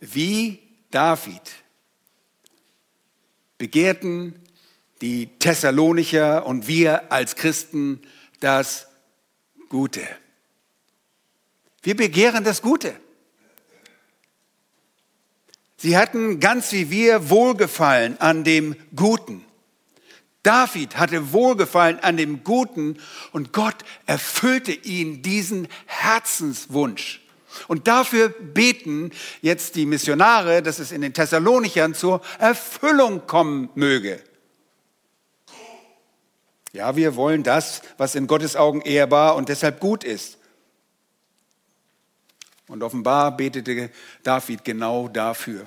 [0.00, 0.60] wie
[0.90, 1.42] David
[3.58, 4.34] begehrten
[5.00, 8.00] die Thessalonicher und wir als Christen
[8.40, 8.86] das
[9.68, 10.06] Gute.
[11.82, 12.94] Wir begehren das Gute.
[15.76, 19.44] Sie hatten ganz wie wir Wohlgefallen an dem Guten.
[20.42, 22.98] David hatte Wohlgefallen an dem Guten
[23.32, 23.76] und Gott
[24.06, 27.20] erfüllte ihn diesen Herzenswunsch.
[27.68, 34.22] Und dafür beten jetzt die Missionare, dass es in den Thessalonichern zur Erfüllung kommen möge.
[36.72, 40.38] Ja, wir wollen das, was in Gottes Augen ehrbar und deshalb gut ist.
[42.66, 43.90] Und offenbar betete
[44.22, 45.66] David genau dafür.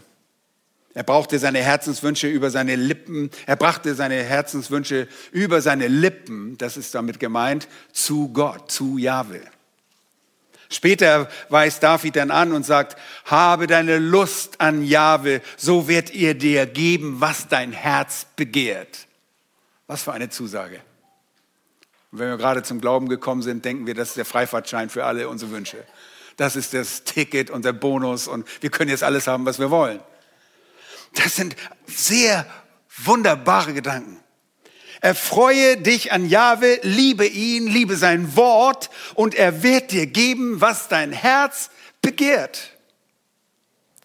[0.95, 6.77] Er brauchte seine Herzenswünsche über seine Lippen, er brachte seine Herzenswünsche über seine Lippen, das
[6.77, 9.41] ist damit gemeint, zu Gott, zu Jahwe.
[10.69, 16.33] Später weist David dann an und sagt, habe deine Lust an Jahwe, so wird ihr
[16.33, 19.05] dir geben, was dein Herz begehrt.
[19.87, 20.79] Was für eine Zusage.
[22.13, 25.03] Und wenn wir gerade zum Glauben gekommen sind, denken wir, das ist der Freifahrtschein für
[25.03, 25.83] alle unsere Wünsche.
[26.37, 29.69] Das ist das Ticket und der Bonus und wir können jetzt alles haben, was wir
[29.69, 29.99] wollen.
[31.15, 31.55] Das sind
[31.87, 32.45] sehr
[32.97, 34.19] wunderbare Gedanken.
[35.01, 40.87] Erfreue dich an Jahwe, liebe ihn, liebe sein Wort und er wird dir geben, was
[40.87, 41.69] dein Herz
[42.01, 42.71] begehrt.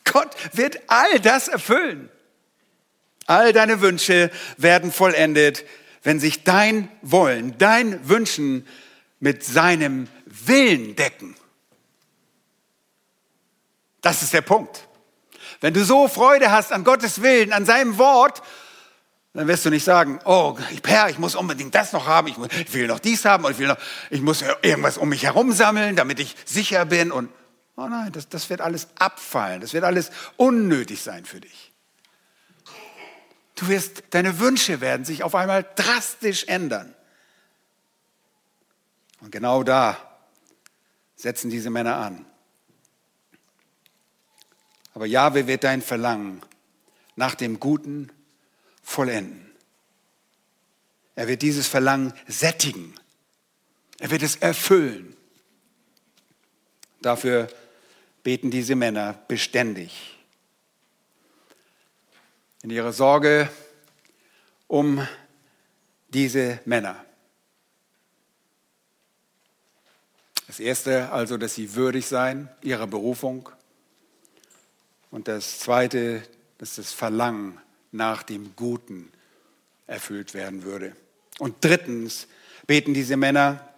[0.04, 2.10] Gott wird all das erfüllen.
[3.26, 5.64] All deine Wünsche werden vollendet,
[6.02, 8.66] wenn sich dein Wollen, dein Wünschen
[9.20, 11.36] mit seinem Willen decken.
[14.00, 14.88] Das ist der Punkt.
[15.60, 18.42] Wenn du so Freude hast an Gottes Willen, an seinem Wort,
[19.32, 22.72] dann wirst du nicht sagen, oh Herr, ich muss unbedingt das noch haben, ich, ich
[22.74, 23.78] will noch dies haben und ich, will noch,
[24.10, 27.12] ich muss irgendwas um mich herum sammeln, damit ich sicher bin.
[27.12, 27.30] Und
[27.76, 31.72] oh nein, das, das wird alles abfallen, das wird alles unnötig sein für dich.
[33.54, 36.94] Du wirst, deine Wünsche werden sich auf einmal drastisch ändern.
[39.20, 39.98] Und genau da
[41.14, 42.24] setzen diese Männer an.
[44.94, 46.42] Aber Jahwe wird dein Verlangen
[47.16, 48.10] nach dem Guten
[48.82, 49.50] vollenden.
[51.14, 52.94] Er wird dieses Verlangen sättigen.
[53.98, 55.16] Er wird es erfüllen.
[57.02, 57.48] Dafür
[58.22, 60.18] beten diese Männer beständig.
[62.62, 63.50] In ihrer Sorge
[64.66, 65.06] um
[66.08, 67.04] diese Männer.
[70.46, 73.48] Das erste also, dass sie würdig seien ihrer Berufung.
[75.10, 76.22] Und das zweite,
[76.58, 77.60] dass das Verlangen
[77.92, 79.10] nach dem Guten
[79.86, 80.94] erfüllt werden würde.
[81.38, 82.28] Und drittens
[82.66, 83.68] beten diese Männer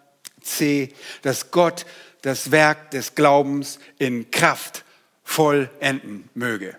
[0.40, 0.92] C,
[1.22, 1.86] dass Gott
[2.22, 4.84] das Werk des Glaubens in Kraft
[5.24, 6.76] vollenden möge.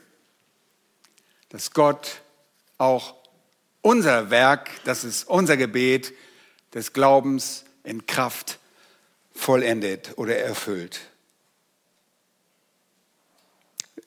[1.49, 2.21] Dass Gott
[2.77, 3.15] auch
[3.81, 6.13] unser Werk, das ist unser Gebet
[6.73, 8.59] des Glaubens in Kraft
[9.33, 11.01] vollendet oder erfüllt.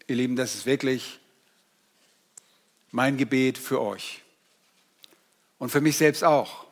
[0.08, 1.18] Ihr Lieben, das ist wirklich
[2.92, 4.22] mein Gebet für euch
[5.58, 6.66] und für mich selbst auch.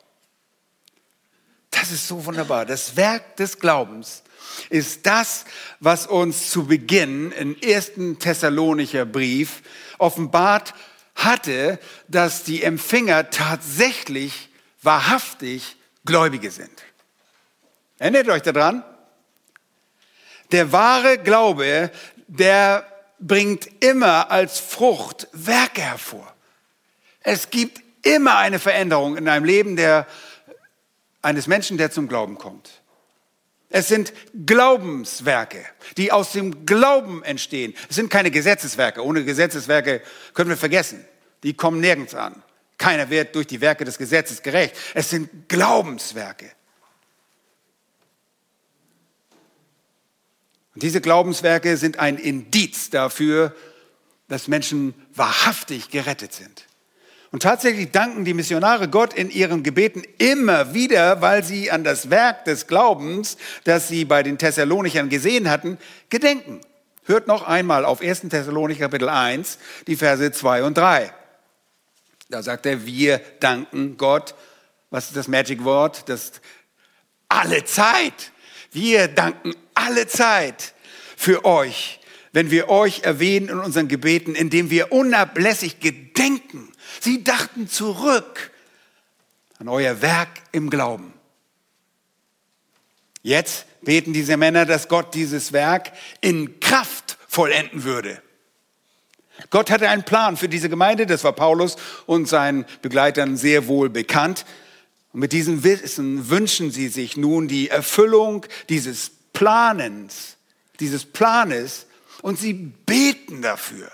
[1.69, 2.65] Das ist so wunderbar.
[2.65, 4.23] Das Werk des Glaubens
[4.69, 5.43] ist das,
[5.81, 9.61] was uns zu Beginn im ersten Thessalonicher Brief
[9.97, 10.73] offenbart
[11.15, 14.47] hatte, dass die Empfänger tatsächlich
[14.81, 16.83] wahrhaftig Gläubige sind.
[17.97, 18.85] Erinnert euch daran?
[20.53, 21.91] Der wahre Glaube,
[22.27, 26.33] der bringt immer als Frucht Werke hervor.
[27.21, 30.07] Es gibt immer eine Veränderung in einem Leben der,
[31.21, 32.81] eines Menschen, der zum Glauben kommt.
[33.69, 34.13] Es sind
[34.45, 35.65] Glaubenswerke,
[35.97, 37.73] die aus dem Glauben entstehen.
[37.89, 39.03] Es sind keine Gesetzeswerke.
[39.03, 40.01] Ohne Gesetzeswerke
[40.33, 41.03] können wir vergessen.
[41.43, 42.41] Die kommen nirgends an.
[42.77, 44.75] Keiner wird durch die Werke des Gesetzes gerecht.
[44.93, 46.51] Es sind Glaubenswerke.
[50.75, 53.55] Und diese Glaubenswerke sind ein Indiz dafür,
[54.27, 56.65] dass Menschen wahrhaftig gerettet sind.
[57.31, 62.09] Und tatsächlich danken die Missionare Gott in ihren Gebeten immer wieder, weil sie an das
[62.09, 65.77] Werk des Glaubens, das sie bei den Thessalonichern gesehen hatten,
[66.09, 66.61] gedenken.
[67.05, 68.21] Hört noch einmal auf 1.
[68.29, 71.11] Thessalonicher Kapitel 1, die Verse 2 und 3.
[72.29, 74.33] Da sagt er, wir danken Gott.
[74.89, 76.09] Was ist das Magic Wort?
[76.09, 76.33] Das
[77.29, 78.31] alle Zeit.
[78.75, 80.73] Wir danken alle Zeit
[81.15, 82.01] für euch,
[82.33, 86.73] wenn wir euch erwähnen in unseren Gebeten, indem wir unablässig gedenken.
[86.99, 88.51] Sie dachten zurück
[89.59, 91.13] an euer Werk im Glauben.
[93.23, 98.21] Jetzt beten diese Männer, dass Gott dieses Werk in Kraft vollenden würde.
[99.51, 103.89] Gott hatte einen Plan für diese Gemeinde, das war Paulus und seinen Begleitern sehr wohl
[103.89, 104.45] bekannt.
[105.15, 110.35] Und mit diesem Wissen wünschen sie sich nun die Erfüllung dieses Planens,
[110.81, 111.85] dieses Planes
[112.21, 113.89] und sie beten dafür.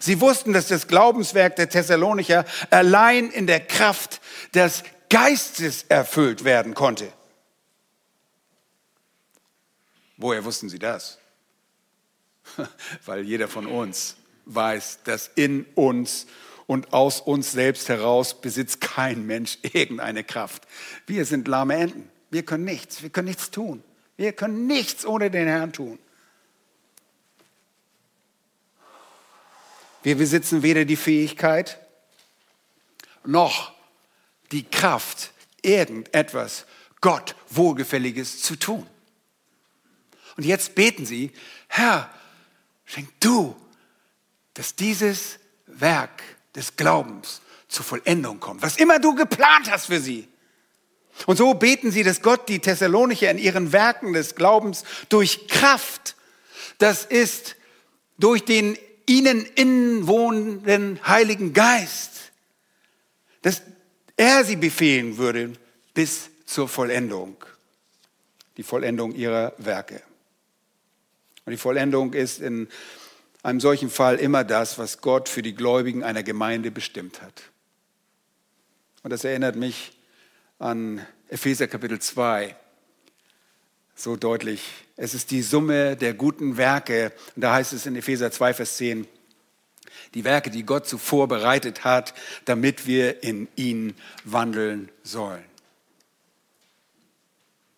[0.00, 4.20] Sie wussten, dass das Glaubenswerk der Thessalonicher allein in der Kraft
[4.54, 7.12] des Geistes erfüllt werden konnte.
[10.16, 11.20] Woher wussten sie das?
[13.06, 16.26] Weil jeder von uns weiß, dass in uns
[16.66, 20.66] und aus uns selbst heraus besitzt kein Mensch irgendeine Kraft.
[21.06, 22.10] Wir sind lahme Enten.
[22.30, 23.02] Wir können nichts.
[23.02, 23.82] Wir können nichts tun.
[24.16, 25.98] Wir können nichts ohne den Herrn tun.
[30.02, 31.80] Wir besitzen weder die Fähigkeit
[33.24, 33.72] noch
[34.52, 36.64] die Kraft, irgendetwas
[37.00, 38.86] Gott Wohlgefälliges zu tun.
[40.36, 41.32] Und jetzt beten sie,
[41.66, 42.10] Herr,
[42.84, 43.56] schenk du,
[44.54, 46.22] dass dieses Werk
[46.56, 50.26] des Glaubens zur Vollendung kommt, was immer du geplant hast für sie.
[51.26, 56.16] Und so beten sie, dass Gott die Thessalonicher in ihren Werken des Glaubens durch Kraft,
[56.78, 57.56] das ist
[58.18, 58.76] durch den
[59.06, 62.32] ihnen inwohnenden Heiligen Geist,
[63.42, 63.62] dass
[64.16, 65.52] er sie befehlen würde
[65.94, 67.36] bis zur Vollendung,
[68.56, 70.02] die Vollendung ihrer Werke.
[71.44, 72.68] Und die Vollendung ist in
[73.46, 77.44] einem solchen Fall immer das, was Gott für die Gläubigen einer Gemeinde bestimmt hat.
[79.04, 79.92] Und das erinnert mich
[80.58, 82.56] an Epheser Kapitel 2
[83.94, 84.64] so deutlich.
[84.96, 87.12] Es ist die Summe der guten Werke.
[87.36, 89.06] Und da heißt es in Epheser 2, Vers 10,
[90.14, 92.14] die Werke, die Gott zuvor bereitet hat,
[92.46, 93.94] damit wir in ihnen
[94.24, 95.44] wandeln sollen.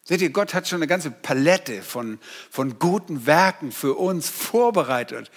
[0.05, 2.19] Seht ihr, Gott hat schon eine ganze Palette von,
[2.51, 5.31] von guten Werken für uns vorbereitet.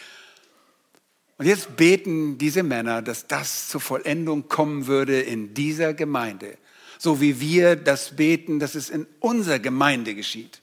[1.41, 6.55] Und jetzt beten diese Männer, dass das zur Vollendung kommen würde in dieser Gemeinde.
[6.99, 10.61] So wie wir das beten, dass es in unserer Gemeinde geschieht.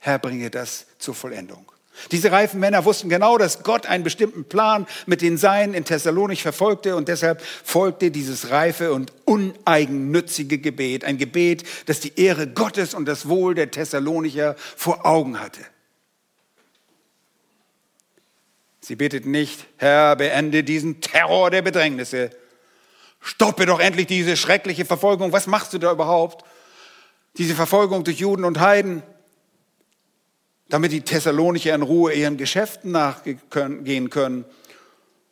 [0.00, 1.72] Herr, bringe das zur Vollendung.
[2.12, 6.42] Diese reifen Männer wussten genau, dass Gott einen bestimmten Plan mit den Seinen in Thessalonich
[6.42, 12.94] verfolgte und deshalb folgte dieses reife und uneigennützige Gebet, ein Gebet, das die Ehre Gottes
[12.94, 15.62] und das Wohl der Thessalonicher vor Augen hatte.
[18.82, 22.30] Sie beteten nicht, Herr, beende diesen Terror der Bedrängnisse.
[23.20, 25.32] Stoppe doch endlich diese schreckliche Verfolgung.
[25.32, 26.44] Was machst du da überhaupt?
[27.38, 29.02] Diese Verfolgung durch Juden und Heiden
[30.72, 34.46] damit die Thessalonicher in Ruhe ihren Geschäften nachgehen können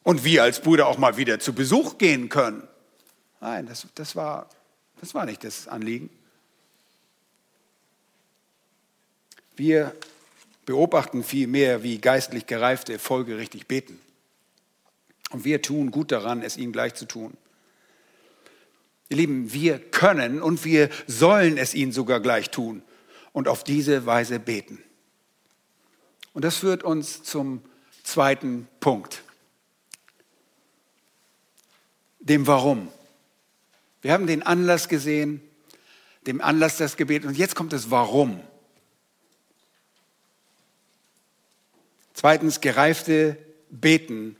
[0.02, 2.68] und wir als Brüder auch mal wieder zu Besuch gehen können.
[3.40, 4.50] Nein, das, das, war,
[5.00, 6.10] das war nicht das Anliegen.
[9.56, 9.94] Wir
[10.70, 13.98] beobachten vielmehr, wie geistlich gereifte folgerichtig beten.
[15.30, 17.36] Und wir tun gut daran, es ihnen gleich zu tun.
[19.08, 22.82] Ihr Lieben, wir können und wir sollen es ihnen sogar gleich tun
[23.32, 24.80] und auf diese Weise beten.
[26.34, 27.62] Und das führt uns zum
[28.04, 29.24] zweiten Punkt,
[32.20, 32.86] dem Warum.
[34.02, 35.42] Wir haben den Anlass gesehen,
[36.28, 38.40] dem Anlass das Gebet und jetzt kommt das Warum.
[42.20, 43.38] Zweitens, gereifte
[43.70, 44.36] Beten,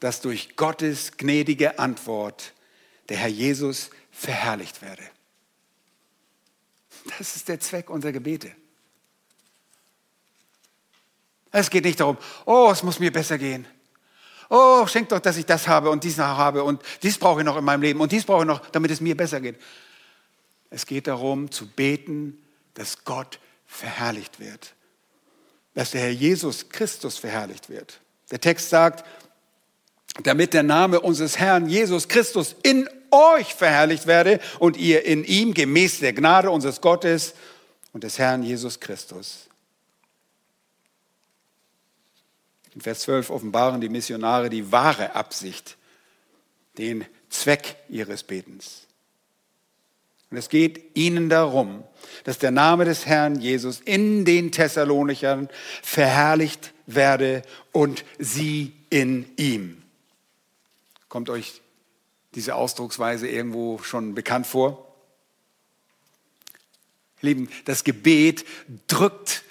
[0.00, 2.54] dass durch Gottes gnädige Antwort
[3.08, 5.04] der Herr Jesus verherrlicht werde.
[7.16, 8.50] Das ist der Zweck unserer Gebete.
[11.52, 13.64] Es geht nicht darum, oh, es muss mir besser gehen.
[14.50, 17.46] Oh, schenk doch, dass ich das habe und dies noch habe und dies brauche ich
[17.46, 19.62] noch in meinem Leben und dies brauche ich noch, damit es mir besser geht.
[20.68, 22.44] Es geht darum, zu beten,
[22.74, 24.74] dass Gott verherrlicht wird.
[25.74, 28.00] Dass der Herr Jesus Christus verherrlicht wird.
[28.30, 29.04] Der Text sagt,
[30.22, 35.54] damit der Name unseres Herrn Jesus Christus in euch verherrlicht werde und ihr in ihm
[35.54, 37.34] gemäß der Gnade unseres Gottes
[37.92, 39.48] und des Herrn Jesus Christus
[42.74, 45.76] In Vers 12 offenbaren die Missionare die wahre Absicht,
[46.76, 48.86] den Zweck ihres Betens.
[50.34, 51.84] Und es geht ihnen darum,
[52.24, 55.48] dass der Name des Herrn Jesus in den Thessalonichern
[55.80, 59.80] verherrlicht werde und sie in ihm.
[61.08, 61.60] Kommt euch
[62.34, 64.92] diese Ausdrucksweise irgendwo schon bekannt vor?
[67.20, 68.44] Lieben, das Gebet
[68.88, 69.44] drückt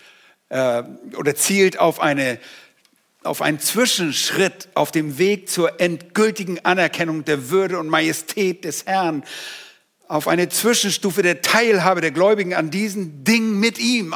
[0.49, 0.83] äh,
[1.15, 2.41] oder zielt auf eine
[3.23, 9.23] auf einen Zwischenschritt auf dem Weg zur endgültigen Anerkennung der Würde und Majestät des Herrn,
[10.13, 14.13] auf eine Zwischenstufe der Teilhabe der Gläubigen an diesen Dingen mit ihm.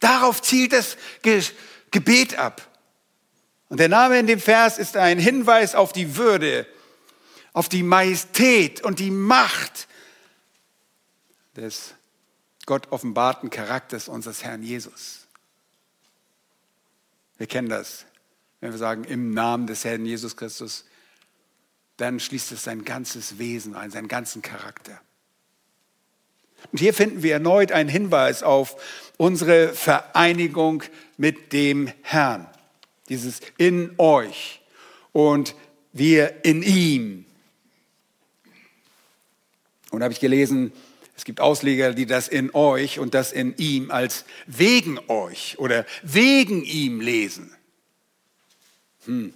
[0.00, 0.96] Darauf zielt das
[1.90, 2.68] Gebet ab.
[3.68, 6.66] Und der Name in dem Vers ist ein Hinweis auf die Würde,
[7.52, 9.88] auf die Majestät und die Macht
[11.56, 11.94] des
[12.66, 15.26] Gott offenbarten Charakters unseres Herrn Jesus.
[17.36, 18.06] Wir kennen das
[18.64, 20.86] wenn wir sagen im Namen des Herrn Jesus Christus,
[21.98, 25.02] dann schließt es sein ganzes Wesen ein, seinen ganzen Charakter.
[26.72, 28.76] Und hier finden wir erneut einen Hinweis auf
[29.16, 30.82] unsere Vereinigung
[31.16, 32.46] mit dem Herrn.
[33.08, 34.60] Dieses in euch
[35.12, 35.54] und
[35.92, 37.26] wir in ihm.
[39.90, 40.72] Und da habe ich gelesen,
[41.16, 45.86] es gibt Ausleger, die das in euch und das in ihm als wegen euch oder
[46.02, 47.54] wegen ihm lesen.
[49.04, 49.32] Hm.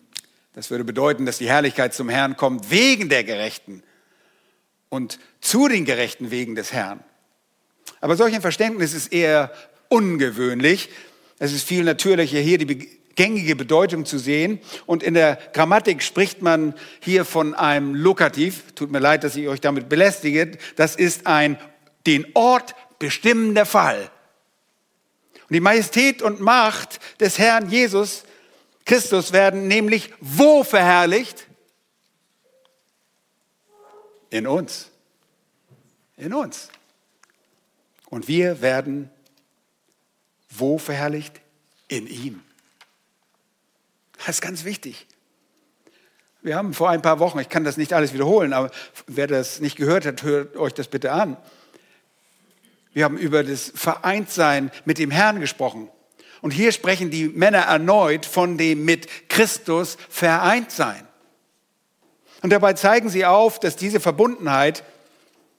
[0.54, 3.84] Das würde bedeuten, dass die Herrlichkeit zum Herrn kommt wegen der Gerechten
[4.88, 7.04] und zu den Gerechten wegen des Herrn.
[8.00, 9.52] Aber solch ein Verständnis ist eher
[9.88, 10.90] ungewöhnlich.
[11.38, 14.60] Es ist viel natürlicher, hier die gängige Bedeutung zu sehen.
[14.86, 18.72] Und in der Grammatik spricht man hier von einem Lokativ.
[18.74, 20.58] Tut mir leid, dass ich euch damit belästige.
[20.76, 21.58] Das ist ein
[22.06, 24.10] den Ort bestimmender Fall.
[25.48, 28.24] Und die Majestät und Macht des Herrn Jesus
[28.88, 31.46] Christus werden nämlich wo verherrlicht?
[34.30, 34.90] In uns.
[36.16, 36.70] In uns.
[38.10, 39.10] Und wir werden
[40.50, 41.40] wo verherrlicht?
[41.88, 42.42] In ihm.
[44.18, 45.06] Das ist ganz wichtig.
[46.42, 48.70] Wir haben vor ein paar Wochen, ich kann das nicht alles wiederholen, aber
[49.06, 51.36] wer das nicht gehört hat, hört euch das bitte an.
[52.92, 55.88] Wir haben über das Vereintsein mit dem Herrn gesprochen.
[56.40, 61.06] Und hier sprechen die Männer erneut von dem mit Christus vereint sein.
[62.42, 64.84] Und dabei zeigen sie auf, dass diese Verbundenheit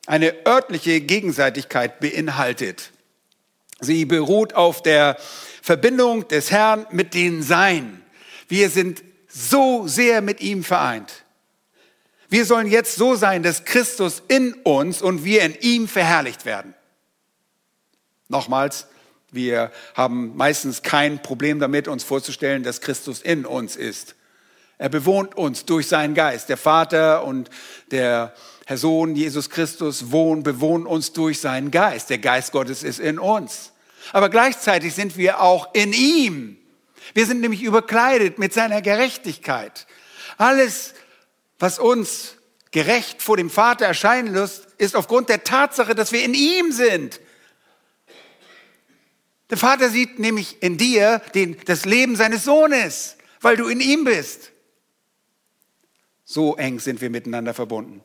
[0.09, 2.89] eine örtliche Gegenseitigkeit beinhaltet.
[3.79, 5.17] Sie beruht auf der
[5.61, 8.01] Verbindung des Herrn mit den Sein.
[8.47, 11.25] Wir sind so sehr mit ihm vereint.
[12.27, 16.73] Wir sollen jetzt so sein, dass Christus in uns und wir in ihm verherrlicht werden.
[18.29, 18.87] Nochmals,
[19.31, 24.15] wir haben meistens kein Problem damit, uns vorzustellen, dass Christus in uns ist.
[24.79, 26.49] Er bewohnt uns durch seinen Geist.
[26.49, 27.51] Der Vater und
[27.91, 28.33] der
[28.69, 32.11] Herr Sohn Jesus Christus wohnen, bewohnen uns durch seinen Geist.
[32.11, 33.71] Der Geist Gottes ist in uns.
[34.13, 36.55] Aber gleichzeitig sind wir auch in ihm.
[37.15, 39.87] Wir sind nämlich überkleidet mit seiner Gerechtigkeit.
[40.37, 40.93] Alles,
[41.57, 42.35] was uns
[42.69, 47.19] gerecht vor dem Vater erscheinen lässt, ist aufgrund der Tatsache, dass wir in ihm sind.
[49.49, 54.03] Der Vater sieht nämlich in dir den, das Leben seines Sohnes, weil du in ihm
[54.03, 54.51] bist.
[56.23, 58.03] So eng sind wir miteinander verbunden.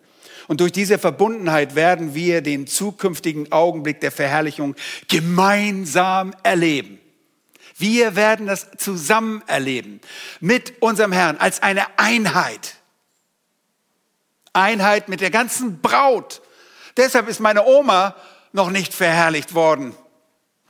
[0.49, 4.75] Und durch diese Verbundenheit werden wir den zukünftigen Augenblick der Verherrlichung
[5.09, 6.99] gemeinsam erleben.
[7.77, 10.01] Wir werden das zusammen erleben
[10.41, 12.77] mit unserem Herrn als eine Einheit.
[14.53, 16.41] Einheit mit der ganzen Braut.
[16.97, 18.15] Deshalb ist meine Oma
[18.53, 19.95] noch nicht verherrlicht worden.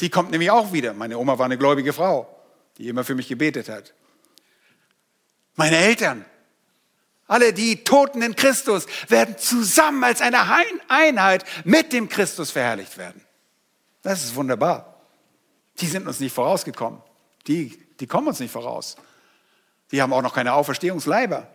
[0.01, 0.95] Die kommt nämlich auch wieder.
[0.95, 2.29] Meine Oma war eine gläubige Frau,
[2.79, 3.93] die immer für mich gebetet hat.
[5.55, 6.25] Meine Eltern,
[7.35, 10.39] alle die Toten in Christus, werden zusammen als eine
[10.89, 13.21] Einheit mit dem Christus verherrlicht werden.
[14.03, 15.01] Das ist wunderbar.
[15.81, 17.03] Die sind uns nicht vorausgekommen.
[17.49, 18.95] Die, die kommen uns nicht voraus.
[19.91, 21.49] Die haben auch noch keine Auferstehungsleiber.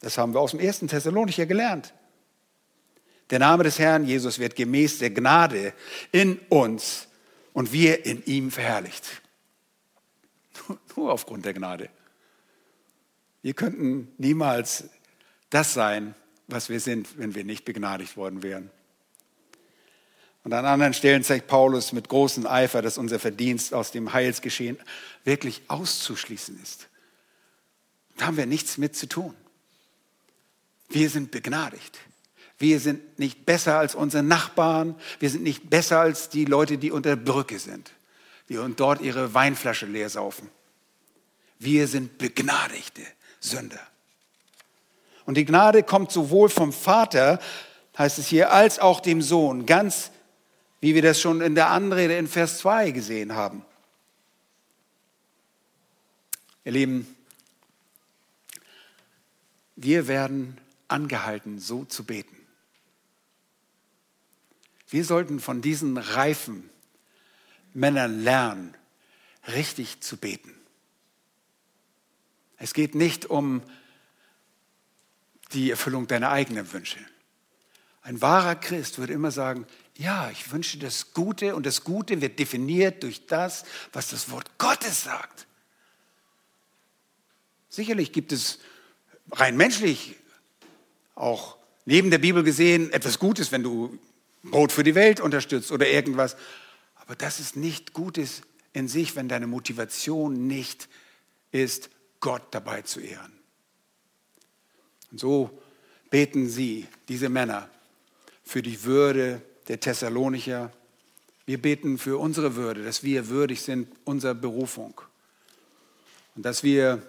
[0.00, 1.92] Das haben wir aus dem ersten Thessalonicher gelernt.
[3.28, 5.74] Der Name des Herrn Jesus wird gemäß der Gnade
[6.12, 7.08] in uns
[7.52, 9.20] und wir in ihm verherrlicht.
[10.96, 11.90] Nur aufgrund der Gnade.
[13.42, 14.84] Wir könnten niemals
[15.50, 16.14] das sein,
[16.46, 18.70] was wir sind, wenn wir nicht begnadigt worden wären.
[20.42, 24.78] Und an anderen Stellen zeigt Paulus mit großem Eifer, dass unser Verdienst aus dem Heilsgeschehen
[25.24, 26.88] wirklich auszuschließen ist.
[28.16, 29.34] Da haben wir nichts mit zu tun.
[30.88, 31.98] Wir sind begnadigt.
[32.58, 34.94] Wir sind nicht besser als unsere Nachbarn.
[35.18, 37.92] Wir sind nicht besser als die Leute, die unter der Brücke sind,
[38.48, 40.50] die dort ihre Weinflasche leer saufen.
[41.58, 43.02] Wir sind begnadigte
[43.40, 43.80] Sünder.
[45.26, 47.38] Und die Gnade kommt sowohl vom Vater,
[47.96, 50.10] heißt es hier, als auch dem Sohn, ganz
[50.80, 53.64] wie wir das schon in der Anrede in Vers 2 gesehen haben.
[56.64, 57.16] Ihr Lieben,
[59.76, 60.58] wir werden
[60.88, 62.36] angehalten, so zu beten.
[64.88, 66.68] Wir sollten von diesen reifen
[67.72, 68.74] Männern lernen,
[69.54, 70.54] richtig zu beten.
[72.58, 73.62] Es geht nicht um
[75.52, 76.98] die Erfüllung deiner eigenen Wünsche.
[78.02, 82.38] Ein wahrer Christ würde immer sagen, ja, ich wünsche das Gute und das Gute wird
[82.38, 85.46] definiert durch das, was das Wort Gottes sagt.
[87.68, 88.58] Sicherlich gibt es
[89.30, 90.16] rein menschlich
[91.14, 93.98] auch neben der Bibel gesehen etwas Gutes, wenn du
[94.42, 96.36] Brot für die Welt unterstützt oder irgendwas.
[96.96, 98.42] Aber das ist nicht Gutes
[98.72, 100.88] in sich, wenn deine Motivation nicht
[101.52, 101.90] ist,
[102.20, 103.39] Gott dabei zu ehren.
[105.10, 105.50] Und so
[106.10, 107.68] beten sie, diese Männer,
[108.44, 110.72] für die Würde der Thessalonicher.
[111.46, 115.00] Wir beten für unsere Würde, dass wir würdig sind unserer Berufung.
[116.34, 117.02] Und dass wir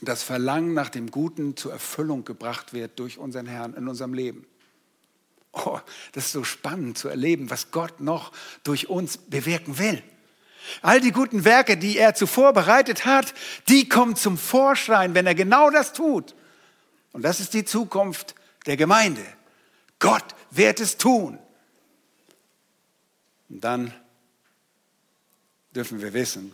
[0.00, 4.46] das Verlangen nach dem Guten zur Erfüllung gebracht wird durch unseren Herrn in unserem Leben.
[5.52, 5.78] Oh,
[6.12, 8.32] das ist so spannend zu erleben, was Gott noch
[8.64, 10.02] durch uns bewirken will.
[10.82, 13.34] All die guten Werke, die er zuvor bereitet hat,
[13.68, 16.34] die kommen zum Vorschein, wenn er genau das tut.
[17.14, 18.34] Und das ist die Zukunft
[18.66, 19.24] der Gemeinde.
[20.00, 21.38] Gott wird es tun.
[23.48, 23.94] Und dann
[25.74, 26.52] dürfen wir wissen,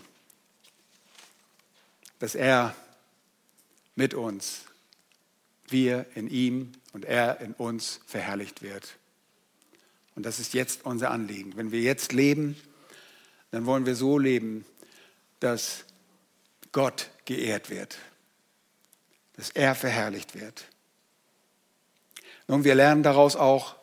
[2.19, 2.77] dass er
[3.95, 4.67] mit uns
[5.69, 8.99] wir in ihm und er in uns verherrlicht wird.
[10.15, 11.57] Und das ist jetzt unser Anliegen.
[11.57, 12.55] Wenn wir jetzt leben,
[13.51, 14.67] dann wollen wir so leben,
[15.39, 15.87] dass
[16.73, 17.99] Gott geehrt wird,
[19.41, 20.67] dass er verherrlicht wird.
[22.47, 23.75] Nun, wir lernen daraus auch,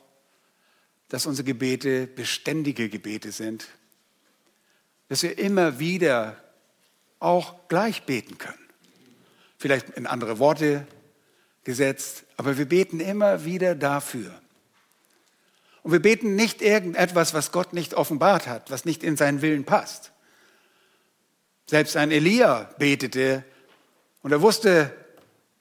[1.09, 3.67] dass unsere Gebete beständige Gebete sind,
[5.09, 6.37] dass wir immer wieder
[7.17, 8.69] auch gleich beten können.
[9.57, 10.85] vielleicht in andere Worte
[11.63, 14.39] gesetzt, aber wir beten immer wieder dafür.
[15.81, 19.63] Und wir beten nicht irgendetwas, was Gott nicht offenbart hat, was nicht in seinen Willen
[19.63, 20.11] passt.
[21.65, 23.43] Selbst ein Elia betete
[24.21, 24.95] und er wusste,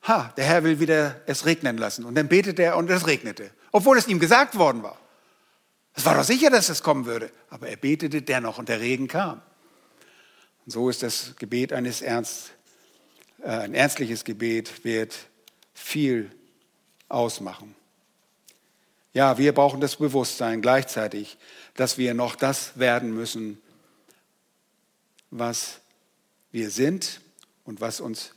[0.07, 2.05] ha, der Herr will wieder es regnen lassen.
[2.05, 4.99] Und dann betete er und es regnete, obwohl es ihm gesagt worden war.
[5.95, 7.31] Es war doch sicher, dass es kommen würde.
[7.49, 9.41] Aber er betete dennoch und der Regen kam.
[10.65, 12.53] Und so ist das Gebet eines Ernst,
[13.43, 15.17] äh, ein ernstliches Gebet wird
[15.73, 16.31] viel
[17.09, 17.75] ausmachen.
[19.15, 21.39] Ja, wir brauchen das Bewusstsein gleichzeitig,
[21.75, 23.63] dass wir noch das werden müssen,
[25.31, 25.81] was
[26.53, 27.21] wir sind
[27.65, 28.36] und was uns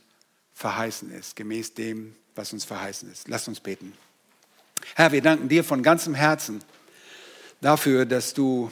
[0.60, 3.28] verheißen ist, gemäß dem, was uns verheißen ist.
[3.28, 3.94] Lasst uns beten.
[4.94, 6.62] Herr, wir danken dir von ganzem Herzen
[7.62, 8.70] dafür, dass du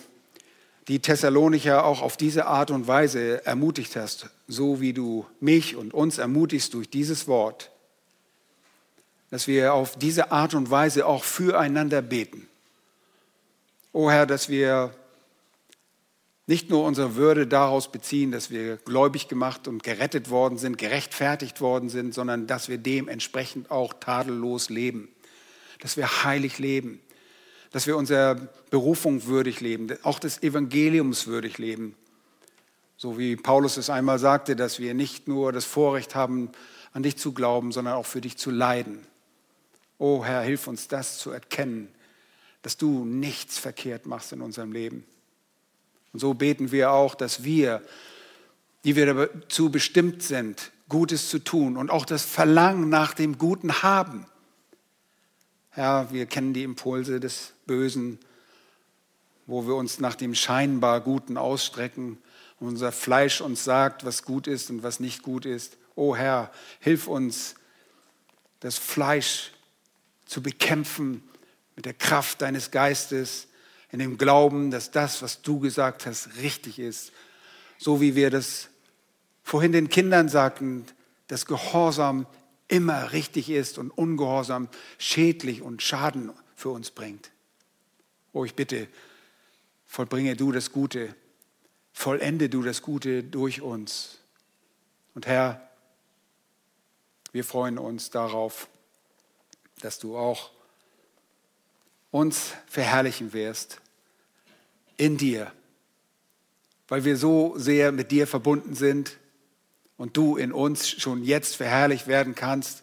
[0.88, 5.94] die Thessalonicher auch auf diese Art und Weise ermutigt hast, so wie du mich und
[5.94, 7.70] uns ermutigst durch dieses Wort,
[9.30, 12.48] dass wir auf diese Art und Weise auch füreinander beten.
[13.94, 14.94] O Herr, dass wir
[16.48, 21.60] nicht nur unsere Würde daraus beziehen, dass wir gläubig gemacht und gerettet worden sind, gerechtfertigt
[21.60, 25.08] worden sind, sondern dass wir dementsprechend auch tadellos leben,
[25.80, 27.00] dass wir heilig leben,
[27.70, 28.36] dass wir unserer
[28.70, 31.94] Berufung würdig leben, auch des Evangeliums würdig leben.
[32.96, 36.50] So wie Paulus es einmal sagte, dass wir nicht nur das Vorrecht haben,
[36.94, 39.06] an dich zu glauben, sondern auch für dich zu leiden.
[39.98, 41.90] O Herr, hilf uns das zu erkennen,
[42.62, 45.04] dass du nichts verkehrt machst in unserem Leben.
[46.18, 47.80] Und so beten wir auch, dass wir,
[48.82, 53.84] die wir dazu bestimmt sind, Gutes zu tun und auch das Verlangen nach dem Guten
[53.84, 54.26] haben.
[55.70, 58.18] Herr, wir kennen die Impulse des Bösen,
[59.46, 62.18] wo wir uns nach dem scheinbar Guten ausstrecken
[62.58, 65.76] und unser Fleisch uns sagt, was gut ist und was nicht gut ist.
[65.94, 66.50] O Herr,
[66.80, 67.54] hilf uns,
[68.58, 69.52] das Fleisch
[70.26, 71.22] zu bekämpfen
[71.76, 73.47] mit der Kraft deines Geistes,
[73.90, 77.12] in dem Glauben, dass das, was du gesagt hast, richtig ist.
[77.78, 78.68] So wie wir das
[79.42, 80.84] vorhin den Kindern sagten,
[81.28, 82.26] dass Gehorsam
[82.68, 84.68] immer richtig ist und Ungehorsam
[84.98, 87.30] schädlich und Schaden für uns bringt.
[88.32, 88.88] Oh, ich bitte,
[89.86, 91.14] vollbringe du das Gute,
[91.92, 94.18] vollende du das Gute durch uns.
[95.14, 95.66] Und Herr,
[97.32, 98.68] wir freuen uns darauf,
[99.80, 100.50] dass du auch
[102.18, 103.80] uns verherrlichen wirst
[104.96, 105.52] in dir,
[106.88, 109.18] weil wir so sehr mit dir verbunden sind
[109.96, 112.82] und du in uns schon jetzt verherrlicht werden kannst.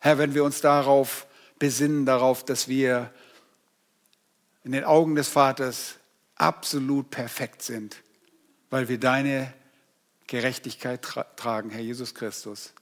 [0.00, 1.28] Herr, wenn wir uns darauf
[1.60, 3.12] besinnen, darauf, dass wir
[4.64, 5.94] in den Augen des Vaters
[6.34, 8.02] absolut perfekt sind,
[8.70, 9.52] weil wir deine
[10.26, 12.72] Gerechtigkeit tra tragen, Herr Jesus Christus.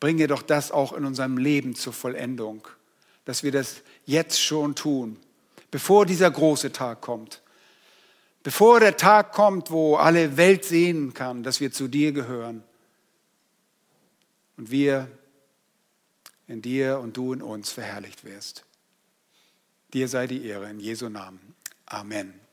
[0.00, 2.66] Bringe doch das auch in unserem Leben zur Vollendung
[3.28, 5.18] dass wir das jetzt schon tun,
[5.70, 7.42] bevor dieser große Tag kommt.
[8.42, 12.64] Bevor der Tag kommt, wo alle Welt sehen kann, dass wir zu dir gehören.
[14.56, 15.10] Und wir
[16.46, 18.64] in dir und du in uns verherrlicht wirst.
[19.92, 21.54] Dir sei die Ehre in Jesu Namen.
[21.84, 22.47] Amen.